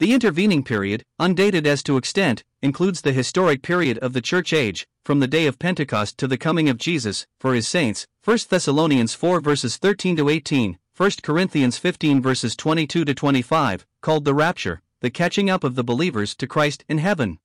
The 0.00 0.12
intervening 0.12 0.64
period, 0.64 1.04
undated 1.20 1.64
as 1.64 1.80
to 1.84 1.96
extent, 1.96 2.42
includes 2.60 3.02
the 3.02 3.12
historic 3.12 3.62
period 3.62 3.98
of 3.98 4.14
the 4.14 4.20
Church 4.20 4.52
Age, 4.52 4.84
from 5.04 5.20
the 5.20 5.28
day 5.28 5.46
of 5.46 5.60
Pentecost 5.60 6.18
to 6.18 6.26
the 6.26 6.38
coming 6.38 6.68
of 6.68 6.76
Jesus, 6.76 7.28
for 7.38 7.54
his 7.54 7.68
saints, 7.68 8.08
1 8.24 8.38
Thessalonians 8.48 9.14
4 9.14 9.40
verses 9.40 9.76
13 9.76 10.16
to 10.16 10.28
18, 10.28 10.76
1 11.00 11.12
Corinthians 11.22 11.78
15 11.78 12.20
verses 12.20 12.54
22 12.54 13.06
to 13.06 13.14
25, 13.14 13.86
called 14.02 14.26
the 14.26 14.34
rapture, 14.34 14.82
the 15.00 15.08
catching 15.08 15.48
up 15.48 15.64
of 15.64 15.74
the 15.74 15.82
believers 15.82 16.36
to 16.36 16.46
Christ 16.46 16.84
in 16.90 16.98
heaven. 16.98 17.38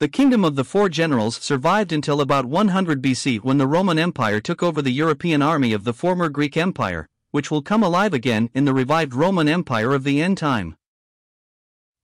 The 0.00 0.08
kingdom 0.08 0.44
of 0.44 0.56
the 0.56 0.64
four 0.64 0.88
generals 0.88 1.36
survived 1.36 1.92
until 1.92 2.20
about 2.20 2.44
100 2.44 3.00
BC 3.00 3.44
when 3.44 3.58
the 3.58 3.66
Roman 3.68 3.96
Empire 3.96 4.40
took 4.40 4.60
over 4.60 4.82
the 4.82 4.90
European 4.90 5.40
army 5.40 5.72
of 5.72 5.84
the 5.84 5.92
former 5.92 6.28
Greek 6.28 6.56
Empire, 6.56 7.06
which 7.30 7.52
will 7.52 7.62
come 7.62 7.84
alive 7.84 8.12
again 8.12 8.50
in 8.54 8.64
the 8.64 8.74
revived 8.74 9.14
Roman 9.14 9.46
Empire 9.46 9.94
of 9.94 10.02
the 10.02 10.20
end 10.20 10.36
time. 10.36 10.76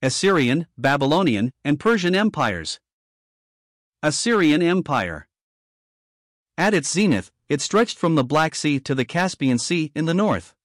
Assyrian, 0.01 0.67
Babylonian, 0.77 1.51
and 1.65 1.81
Persian 1.81 2.15
empires. 2.15 2.79
Assyrian 4.01 4.61
Empire. 4.61 5.27
At 6.57 6.73
its 6.73 6.89
zenith, 6.89 7.29
it 7.53 7.61
stretched 7.61 7.99
from 7.99 8.15
the 8.15 8.23
Black 8.23 8.55
Sea 8.55 8.79
to 8.79 8.95
the 8.95 9.05
Caspian 9.05 9.59
Sea 9.59 9.91
in 9.93 10.05
the 10.05 10.13
north. 10.13 10.55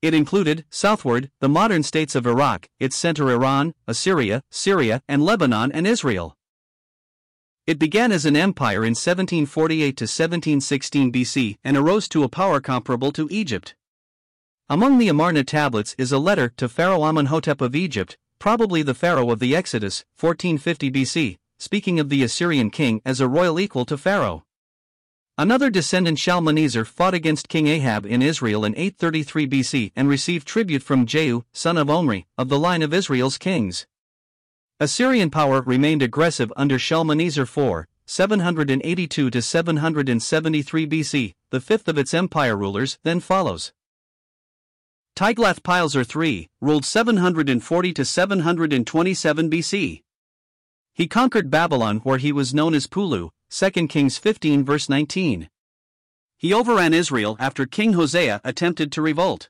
It 0.00 0.14
included, 0.14 0.64
southward, 0.70 1.32
the 1.40 1.48
modern 1.48 1.82
states 1.82 2.14
of 2.14 2.28
Iraq, 2.28 2.68
its 2.78 2.94
center 2.94 3.28
Iran, 3.28 3.74
Assyria, 3.88 4.42
Syria, 4.48 5.02
and 5.08 5.24
Lebanon 5.24 5.72
and 5.72 5.84
Israel. 5.84 6.36
It 7.66 7.80
began 7.80 8.12
as 8.12 8.24
an 8.24 8.36
empire 8.36 8.84
in 8.84 8.94
1748 8.94 9.96
to 9.96 10.04
1716 10.04 11.10
BC 11.10 11.56
and 11.64 11.76
arose 11.76 12.06
to 12.10 12.22
a 12.22 12.28
power 12.28 12.60
comparable 12.60 13.10
to 13.10 13.26
Egypt. 13.28 13.74
Among 14.68 14.98
the 14.98 15.08
Amarna 15.08 15.42
tablets 15.42 15.96
is 15.98 16.12
a 16.12 16.18
letter 16.18 16.52
to 16.56 16.68
Pharaoh 16.68 17.02
Amenhotep 17.02 17.60
of 17.60 17.74
Egypt, 17.74 18.16
probably 18.38 18.82
the 18.82 18.94
pharaoh 18.94 19.32
of 19.32 19.40
the 19.40 19.56
Exodus, 19.56 20.04
1450 20.20 20.88
BC, 20.92 21.36
speaking 21.58 21.98
of 21.98 22.10
the 22.10 22.22
Assyrian 22.22 22.70
king 22.70 23.02
as 23.04 23.20
a 23.20 23.26
royal 23.26 23.58
equal 23.58 23.84
to 23.86 23.98
Pharaoh. 23.98 24.45
Another 25.38 25.68
descendant 25.68 26.18
Shalmaneser 26.18 26.86
fought 26.86 27.12
against 27.12 27.50
King 27.50 27.66
Ahab 27.66 28.06
in 28.06 28.22
Israel 28.22 28.64
in 28.64 28.74
833 28.74 29.46
BC 29.46 29.92
and 29.94 30.08
received 30.08 30.48
tribute 30.48 30.82
from 30.82 31.04
Jehu, 31.04 31.42
son 31.52 31.76
of 31.76 31.90
Omri, 31.90 32.26
of 32.38 32.48
the 32.48 32.58
line 32.58 32.80
of 32.80 32.94
Israel's 32.94 33.36
kings. 33.36 33.86
Assyrian 34.80 35.28
power 35.28 35.60
remained 35.60 36.00
aggressive 36.02 36.50
under 36.56 36.78
Shalmaneser 36.78 37.42
IV, 37.42 37.84
782 38.06 39.28
to 39.28 39.42
773 39.42 40.86
BC, 40.86 41.34
the 41.50 41.60
fifth 41.60 41.88
of 41.88 41.98
its 41.98 42.14
empire 42.14 42.56
rulers, 42.56 42.98
then 43.02 43.20
follows. 43.20 43.74
Tiglath-Pileser 45.16 46.04
III, 46.16 46.48
ruled 46.62 46.86
740 46.86 47.92
to 47.92 48.04
727 48.06 49.50
BC. 49.50 50.02
He 50.94 51.06
conquered 51.06 51.50
Babylon 51.50 51.98
where 52.04 52.16
he 52.16 52.32
was 52.32 52.54
known 52.54 52.72
as 52.72 52.86
Pulu, 52.86 53.28
2 53.50 53.88
Kings 53.88 54.18
15 54.18 54.64
verse 54.64 54.88
19. 54.88 55.48
He 56.36 56.52
overran 56.52 56.92
Israel 56.92 57.36
after 57.38 57.64
King 57.64 57.94
Hosea 57.94 58.40
attempted 58.44 58.92
to 58.92 59.02
revolt. 59.02 59.48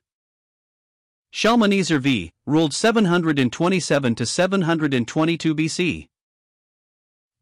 Shalmaneser 1.33 1.99
V, 1.99 2.33
ruled 2.47 2.73
727 2.73 4.15
to 4.15 4.27
722 4.27 5.55
BC. 5.55 6.09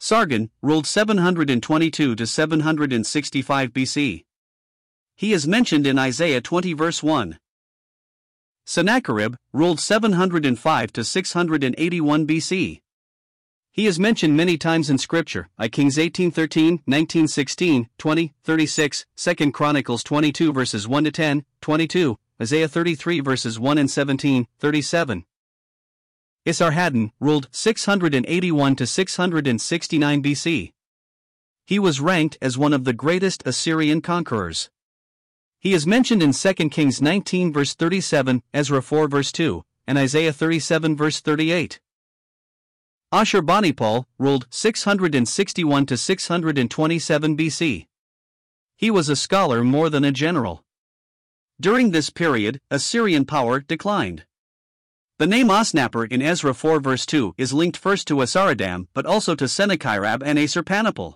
Sargon, 0.00 0.50
ruled 0.62 0.86
722 0.86 2.14
to 2.14 2.26
765 2.26 3.72
BC. 3.72 4.24
He 5.16 5.32
is 5.32 5.46
mentioned 5.46 5.86
in 5.86 5.98
Isaiah 5.98 6.40
20 6.40 6.72
verse 6.72 7.02
1. 7.02 7.38
Sennacherib 8.66 9.36
ruled 9.52 9.78
705 9.78 10.92
to 10.92 11.04
681 11.04 12.26
BC. 12.26 12.80
He 13.74 13.88
is 13.88 13.98
mentioned 13.98 14.37
many 14.37 14.56
times 14.56 14.88
in 14.88 14.98
Scripture, 14.98 15.48
I 15.58 15.66
Kings 15.66 15.98
18:13, 15.98 16.84
19:16, 16.87 17.88
20, 17.98 18.32
36, 18.44 19.04
2 19.16 19.50
Chronicles 19.50 20.04
22 20.04 20.52
verses 20.52 20.87
1 20.87 21.02
to 21.02 21.10
10, 21.10 21.44
22, 21.60 22.16
Isaiah 22.40 22.68
33 22.68 23.18
verses 23.18 23.58
1 23.58 23.76
and 23.76 23.90
17, 23.90 24.46
37. 24.60 25.24
Esarhaddon 26.46 27.10
ruled 27.18 27.48
681 27.50 28.76
to 28.76 28.87
669 28.87 30.22
BC. 30.22 30.72
He 31.66 31.78
was 31.80 32.00
ranked 32.00 32.38
as 32.40 32.56
one 32.56 32.72
of 32.72 32.84
the 32.84 32.92
greatest 32.92 33.44
Assyrian 33.44 34.00
conquerors. 34.00 34.70
He 35.58 35.74
is 35.74 35.84
mentioned 35.84 36.22
in 36.22 36.32
2 36.32 36.70
Kings 36.70 37.02
19 37.02 37.52
verse 37.52 37.74
37, 37.74 38.44
Ezra 38.52 38.80
4 38.80 39.08
verse 39.08 39.32
2, 39.32 39.64
and 39.88 39.98
Isaiah 39.98 40.32
37 40.32 40.96
verse 40.96 41.18
38. 41.18 41.80
Ashurbanipal 43.14 44.07
ruled 44.18 44.48
661 44.50 45.87
to 45.87 45.96
627 45.96 47.37
BC. 47.37 47.87
He 48.77 48.90
was 48.90 49.09
a 49.09 49.14
scholar 49.14 49.62
more 49.62 49.88
than 49.88 50.05
a 50.05 50.11
general. 50.11 50.64
During 51.61 51.92
this 51.92 52.11
period, 52.11 52.61
Assyrian 52.72 53.24
power 53.24 53.61
declined. 53.61 54.24
The 55.20 55.29
name 55.29 55.46
Osnappar 55.46 56.11
in 56.11 56.22
Ezra 56.22 56.53
4 56.53 56.81
verse 56.81 57.07
2 57.07 57.37
is 57.38 57.53
linked 57.53 57.77
first 57.77 58.09
to 58.09 58.16
Esarhaddon 58.16 58.88
but 58.94 59.07
also 59.07 59.37
to 59.37 59.46
Sennacherib 59.46 60.20
and 60.24 60.37
Ashurbanipal. 60.37 61.14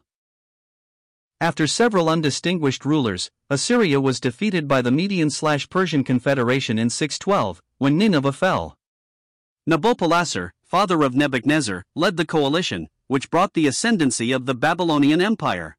After 1.40 1.66
several 1.66 2.08
undistinguished 2.08 2.84
rulers, 2.84 3.32
Assyria 3.50 4.00
was 4.00 4.20
defeated 4.20 4.68
by 4.68 4.82
the 4.82 4.92
Median-Persian 4.92 6.04
Confederation 6.04 6.78
in 6.78 6.90
612, 6.90 7.60
when 7.78 7.98
Nineveh 7.98 8.32
fell. 8.32 8.76
Nabopolassar, 9.68 10.50
father 10.68 11.02
of 11.02 11.14
Nebuchadnezzar, 11.14 11.82
led 11.94 12.18
the 12.18 12.26
coalition, 12.26 12.90
which 13.06 13.30
brought 13.30 13.54
the 13.54 13.66
ascendancy 13.66 14.32
of 14.32 14.44
the 14.44 14.54
Babylonian 14.54 15.18
Empire. 15.18 15.78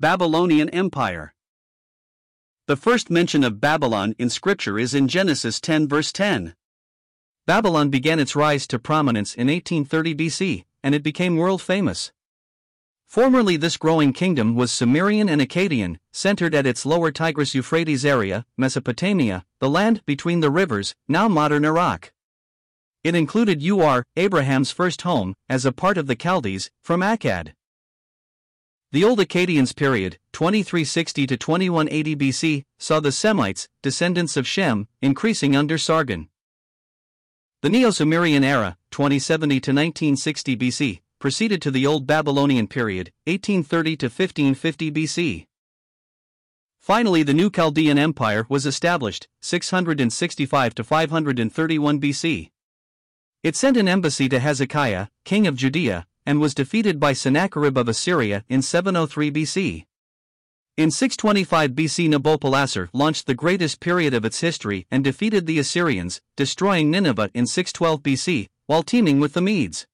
Babylonian 0.00 0.70
Empire 0.70 1.34
The 2.66 2.76
first 2.76 3.10
mention 3.10 3.44
of 3.44 3.60
Babylon 3.60 4.14
in 4.18 4.30
Scripture 4.30 4.78
is 4.78 4.94
in 4.94 5.08
Genesis 5.08 5.60
10 5.60 5.88
verse 5.88 6.10
10. 6.10 6.54
Babylon 7.46 7.90
began 7.90 8.18
its 8.18 8.34
rise 8.34 8.66
to 8.66 8.78
prominence 8.78 9.34
in 9.34 9.48
1830 9.48 10.14
BC, 10.14 10.64
and 10.82 10.94
it 10.94 11.02
became 11.02 11.36
world 11.36 11.60
famous. 11.60 12.12
Formerly, 13.06 13.58
this 13.58 13.76
growing 13.76 14.14
kingdom 14.14 14.54
was 14.54 14.72
Sumerian 14.72 15.28
and 15.28 15.42
Akkadian, 15.42 15.98
centered 16.12 16.54
at 16.54 16.66
its 16.66 16.86
lower 16.86 17.10
Tigris 17.10 17.54
Euphrates 17.54 18.06
area, 18.06 18.46
Mesopotamia, 18.56 19.44
the 19.58 19.68
land 19.68 20.00
between 20.06 20.40
the 20.40 20.50
rivers, 20.50 20.94
now 21.08 21.28
modern 21.28 21.66
Iraq. 21.66 22.12
It 23.02 23.14
included 23.14 23.64
Ur, 23.64 24.04
Abraham's 24.16 24.72
first 24.72 25.02
home, 25.02 25.34
as 25.48 25.64
a 25.64 25.72
part 25.72 25.96
of 25.96 26.06
the 26.06 26.16
Chaldees, 26.16 26.70
from 26.82 27.00
Akkad. 27.00 27.54
The 28.92 29.04
Old 29.04 29.20
Akkadians 29.20 29.74
period, 29.74 30.18
2360 30.32 31.26
to 31.28 31.36
2180 31.38 32.16
BC, 32.16 32.64
saw 32.78 33.00
the 33.00 33.12
Semites, 33.12 33.68
descendants 33.82 34.36
of 34.36 34.46
Shem, 34.46 34.86
increasing 35.00 35.56
under 35.56 35.78
Sargon. 35.78 36.28
The 37.62 37.70
Neo 37.70 37.90
Sumerian 37.90 38.44
era, 38.44 38.76
2070 38.90 39.60
to 39.60 39.70
1960 39.70 40.56
BC, 40.56 41.00
proceeded 41.18 41.62
to 41.62 41.70
the 41.70 41.86
Old 41.86 42.06
Babylonian 42.06 42.66
period, 42.66 43.12
1830 43.24 43.96
to 43.96 44.06
1550 44.06 44.90
BC. 44.90 45.46
Finally, 46.80 47.22
the 47.22 47.34
New 47.34 47.50
Chaldean 47.50 47.98
Empire 47.98 48.44
was 48.48 48.66
established, 48.66 49.26
665 49.40 50.74
to 50.74 50.84
531 50.84 52.00
BC. 52.00 52.50
It 53.42 53.56
sent 53.56 53.78
an 53.78 53.88
embassy 53.88 54.28
to 54.28 54.38
Hezekiah, 54.38 55.06
king 55.24 55.46
of 55.46 55.56
Judea, 55.56 56.06
and 56.26 56.40
was 56.40 56.54
defeated 56.54 57.00
by 57.00 57.14
Sennacherib 57.14 57.78
of 57.78 57.88
Assyria 57.88 58.44
in 58.50 58.60
703 58.60 59.30
BC. 59.30 59.86
In 60.76 60.90
625 60.90 61.70
BC, 61.70 62.10
Nabopolassar 62.10 62.90
launched 62.92 63.26
the 63.26 63.34
greatest 63.34 63.80
period 63.80 64.12
of 64.12 64.26
its 64.26 64.40
history 64.40 64.86
and 64.90 65.02
defeated 65.02 65.46
the 65.46 65.58
Assyrians, 65.58 66.20
destroying 66.36 66.90
Nineveh 66.90 67.30
in 67.32 67.46
612 67.46 68.02
BC, 68.02 68.48
while 68.66 68.82
teaming 68.82 69.20
with 69.20 69.32
the 69.32 69.40
Medes. 69.40 69.86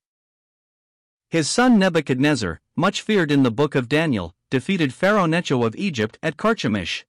His 1.31 1.49
son 1.49 1.79
Nebuchadnezzar, 1.79 2.61
much 2.75 3.01
feared 3.01 3.31
in 3.31 3.45
the 3.45 3.53
book 3.53 3.77
of 3.77 3.89
Daniel, 3.89 4.35
defeated 4.51 4.93
Pharaoh 4.93 5.27
Necho 5.27 5.63
of 5.63 5.77
Egypt 5.77 6.19
at 6.21 6.37
Carchemish. 6.37 7.05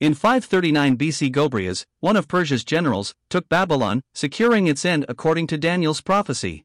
In 0.00 0.14
539 0.14 0.96
BC, 0.96 1.32
Gobryas, 1.32 1.84
one 1.98 2.14
of 2.16 2.28
Persia's 2.28 2.62
generals, 2.62 3.16
took 3.28 3.48
Babylon, 3.48 4.00
securing 4.14 4.68
its 4.68 4.84
end 4.84 5.04
according 5.08 5.48
to 5.48 5.58
Daniel's 5.58 6.00
prophecy. 6.00 6.64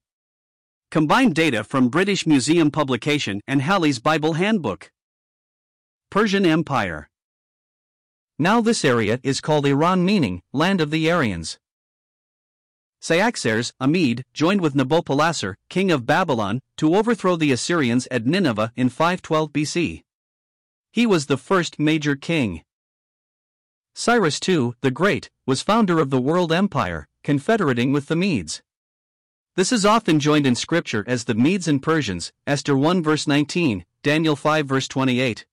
Combined 0.91 1.33
data 1.33 1.63
from 1.63 1.89
British 1.89 2.27
Museum 2.27 2.69
publication 2.69 3.41
and 3.47 3.63
Halley's 3.63 3.97
Bible 3.97 4.33
Handbook. 4.33 4.91
Persian 6.11 6.45
Empire. 6.45 7.09
Now 8.37 8.61
this 8.61 8.85
area 8.85 9.19
is 9.23 9.41
called 9.41 9.65
Iran, 9.65 10.05
meaning 10.05 10.43
land 10.51 10.79
of 10.79 10.91
the 10.91 11.11
Aryans. 11.11 11.57
Cyaxares, 13.01 13.73
a 13.79 13.87
Mede, 13.87 14.23
joined 14.35 14.61
with 14.61 14.75
Nabopolassar, 14.75 15.55
king 15.69 15.89
of 15.89 16.05
Babylon, 16.05 16.59
to 16.77 16.95
overthrow 16.95 17.35
the 17.35 17.51
Assyrians 17.51 18.07
at 18.11 18.27
Nineveh 18.27 18.71
in 18.75 18.89
512 18.89 19.51
BC. 19.51 20.03
He 20.91 21.07
was 21.07 21.25
the 21.25 21.37
first 21.37 21.79
major 21.79 22.15
king. 22.15 22.61
Cyrus 23.95 24.39
II, 24.47 24.71
the 24.81 24.89
Great, 24.89 25.29
was 25.45 25.61
founder 25.61 25.99
of 25.99 26.09
the 26.09 26.19
world 26.19 26.51
empire, 26.51 27.07
confederating 27.23 27.91
with 27.91 28.07
the 28.07 28.15
Medes. 28.15 28.63
This 29.55 29.71
is 29.71 29.85
often 29.85 30.19
joined 30.19 30.47
in 30.47 30.55
scripture 30.55 31.03
as 31.05 31.25
the 31.25 31.35
Medes 31.35 31.67
and 31.67 31.81
Persians, 31.81 32.33
Esther 32.47 32.75
1 32.75 33.03
verse 33.03 33.27
19, 33.27 33.85
Daniel 34.01 34.35
5 34.35 34.65
verse 34.65 34.87
28. 34.87 35.45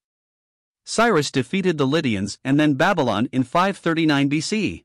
Cyrus 0.84 1.30
defeated 1.30 1.76
the 1.76 1.86
Lydians 1.86 2.38
and 2.42 2.58
then 2.58 2.74
Babylon 2.74 3.28
in 3.30 3.42
539 3.42 4.30
BC. 4.30 4.84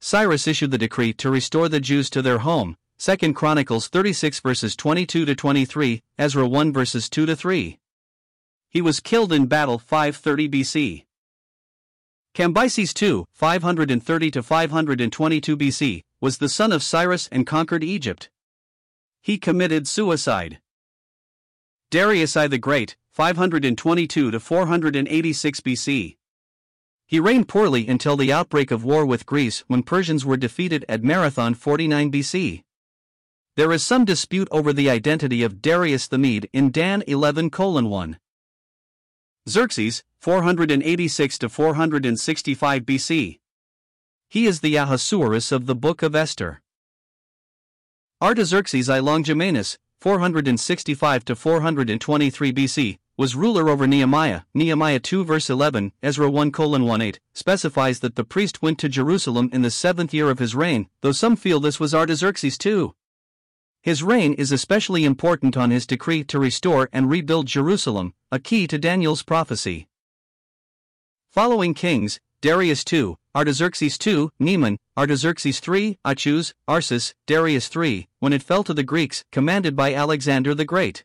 Cyrus 0.00 0.46
issued 0.48 0.70
the 0.70 0.78
decree 0.78 1.12
to 1.12 1.30
restore 1.30 1.68
the 1.68 1.80
Jews 1.80 2.08
to 2.10 2.22
their 2.22 2.38
home. 2.38 2.78
2 2.98 3.34
Chronicles 3.34 3.88
36 3.88 4.40
verses 4.40 4.74
22 4.74 5.26
to 5.26 5.34
23, 5.34 6.02
Ezra 6.18 6.48
1 6.48 6.72
verses 6.72 7.10
2 7.10 7.26
to 7.26 7.36
3. 7.36 7.78
He 8.70 8.80
was 8.80 9.00
killed 9.00 9.34
in 9.34 9.46
battle 9.46 9.78
530 9.78 10.48
BC. 10.48 11.04
Cambyses 12.34 13.00
II, 13.00 13.26
530 13.32 14.30
to 14.32 14.42
522 14.42 15.56
BC, 15.56 16.02
was 16.20 16.38
the 16.38 16.48
son 16.48 16.72
of 16.72 16.82
Cyrus 16.82 17.28
and 17.30 17.46
conquered 17.46 17.84
Egypt. 17.84 18.28
He 19.22 19.38
committed 19.38 19.86
suicide. 19.86 20.58
Darius 21.92 22.36
I 22.36 22.48
the 22.48 22.58
Great, 22.58 22.96
522 23.12 24.32
to 24.32 24.40
486 24.40 25.60
BC. 25.60 26.16
He 27.06 27.20
reigned 27.20 27.46
poorly 27.46 27.86
until 27.86 28.16
the 28.16 28.32
outbreak 28.32 28.72
of 28.72 28.82
war 28.82 29.06
with 29.06 29.26
Greece 29.26 29.62
when 29.68 29.84
Persians 29.84 30.24
were 30.24 30.36
defeated 30.36 30.84
at 30.88 31.04
Marathon 31.04 31.54
49 31.54 32.10
BC. 32.10 32.64
There 33.54 33.70
is 33.70 33.84
some 33.84 34.04
dispute 34.04 34.48
over 34.50 34.72
the 34.72 34.90
identity 34.90 35.44
of 35.44 35.62
Darius 35.62 36.08
the 36.08 36.18
Mede 36.18 36.50
in 36.52 36.72
Dan 36.72 37.04
11 37.06 37.50
1. 37.50 38.18
Xerxes, 39.46 40.02
486 40.20 41.38
to 41.38 41.50
465 41.50 42.82
BC. 42.82 43.40
He 44.30 44.46
is 44.46 44.60
the 44.60 44.76
Ahasuerus 44.76 45.52
of 45.52 45.66
the 45.66 45.74
Book 45.74 46.02
of 46.02 46.16
Esther. 46.16 46.62
Artaxerxes 48.22 48.88
I 48.88 49.00
Longimanus, 49.00 49.76
465 50.00 51.26
to 51.26 51.36
423 51.36 52.52
BC, 52.54 52.98
was 53.18 53.36
ruler 53.36 53.68
over 53.68 53.86
Nehemiah. 53.86 54.40
Nehemiah 54.54 54.98
2 54.98 55.24
verse 55.24 55.50
11, 55.50 55.92
Ezra 56.02 56.30
1 56.30 56.50
1 56.50 57.00
8, 57.02 57.20
specifies 57.34 58.00
that 58.00 58.16
the 58.16 58.24
priest 58.24 58.62
went 58.62 58.78
to 58.78 58.88
Jerusalem 58.88 59.50
in 59.52 59.60
the 59.60 59.70
seventh 59.70 60.14
year 60.14 60.30
of 60.30 60.38
his 60.38 60.54
reign, 60.54 60.88
though 61.02 61.12
some 61.12 61.36
feel 61.36 61.60
this 61.60 61.78
was 61.78 61.94
Artaxerxes 61.94 62.56
too. 62.56 62.94
His 63.84 64.02
reign 64.02 64.32
is 64.32 64.50
especially 64.50 65.04
important 65.04 65.58
on 65.58 65.70
his 65.70 65.86
decree 65.86 66.24
to 66.24 66.38
restore 66.38 66.88
and 66.90 67.10
rebuild 67.10 67.44
Jerusalem, 67.44 68.14
a 68.32 68.38
key 68.38 68.66
to 68.68 68.78
Daniel's 68.78 69.22
prophecy. 69.22 69.88
Following 71.30 71.74
kings, 71.74 72.18
Darius 72.40 72.82
II, 72.90 73.16
Artaxerxes 73.36 73.98
II, 74.06 74.30
Mnemon, 74.40 74.78
Artaxerxes 74.96 75.60
III, 75.68 75.98
Ochus, 76.02 76.54
Arses, 76.66 77.12
Darius 77.26 77.68
III, 77.76 78.08
when 78.20 78.32
it 78.32 78.42
fell 78.42 78.64
to 78.64 78.72
the 78.72 78.82
Greeks, 78.82 79.22
commanded 79.30 79.76
by 79.76 79.92
Alexander 79.92 80.54
the 80.54 80.64
Great. 80.64 81.04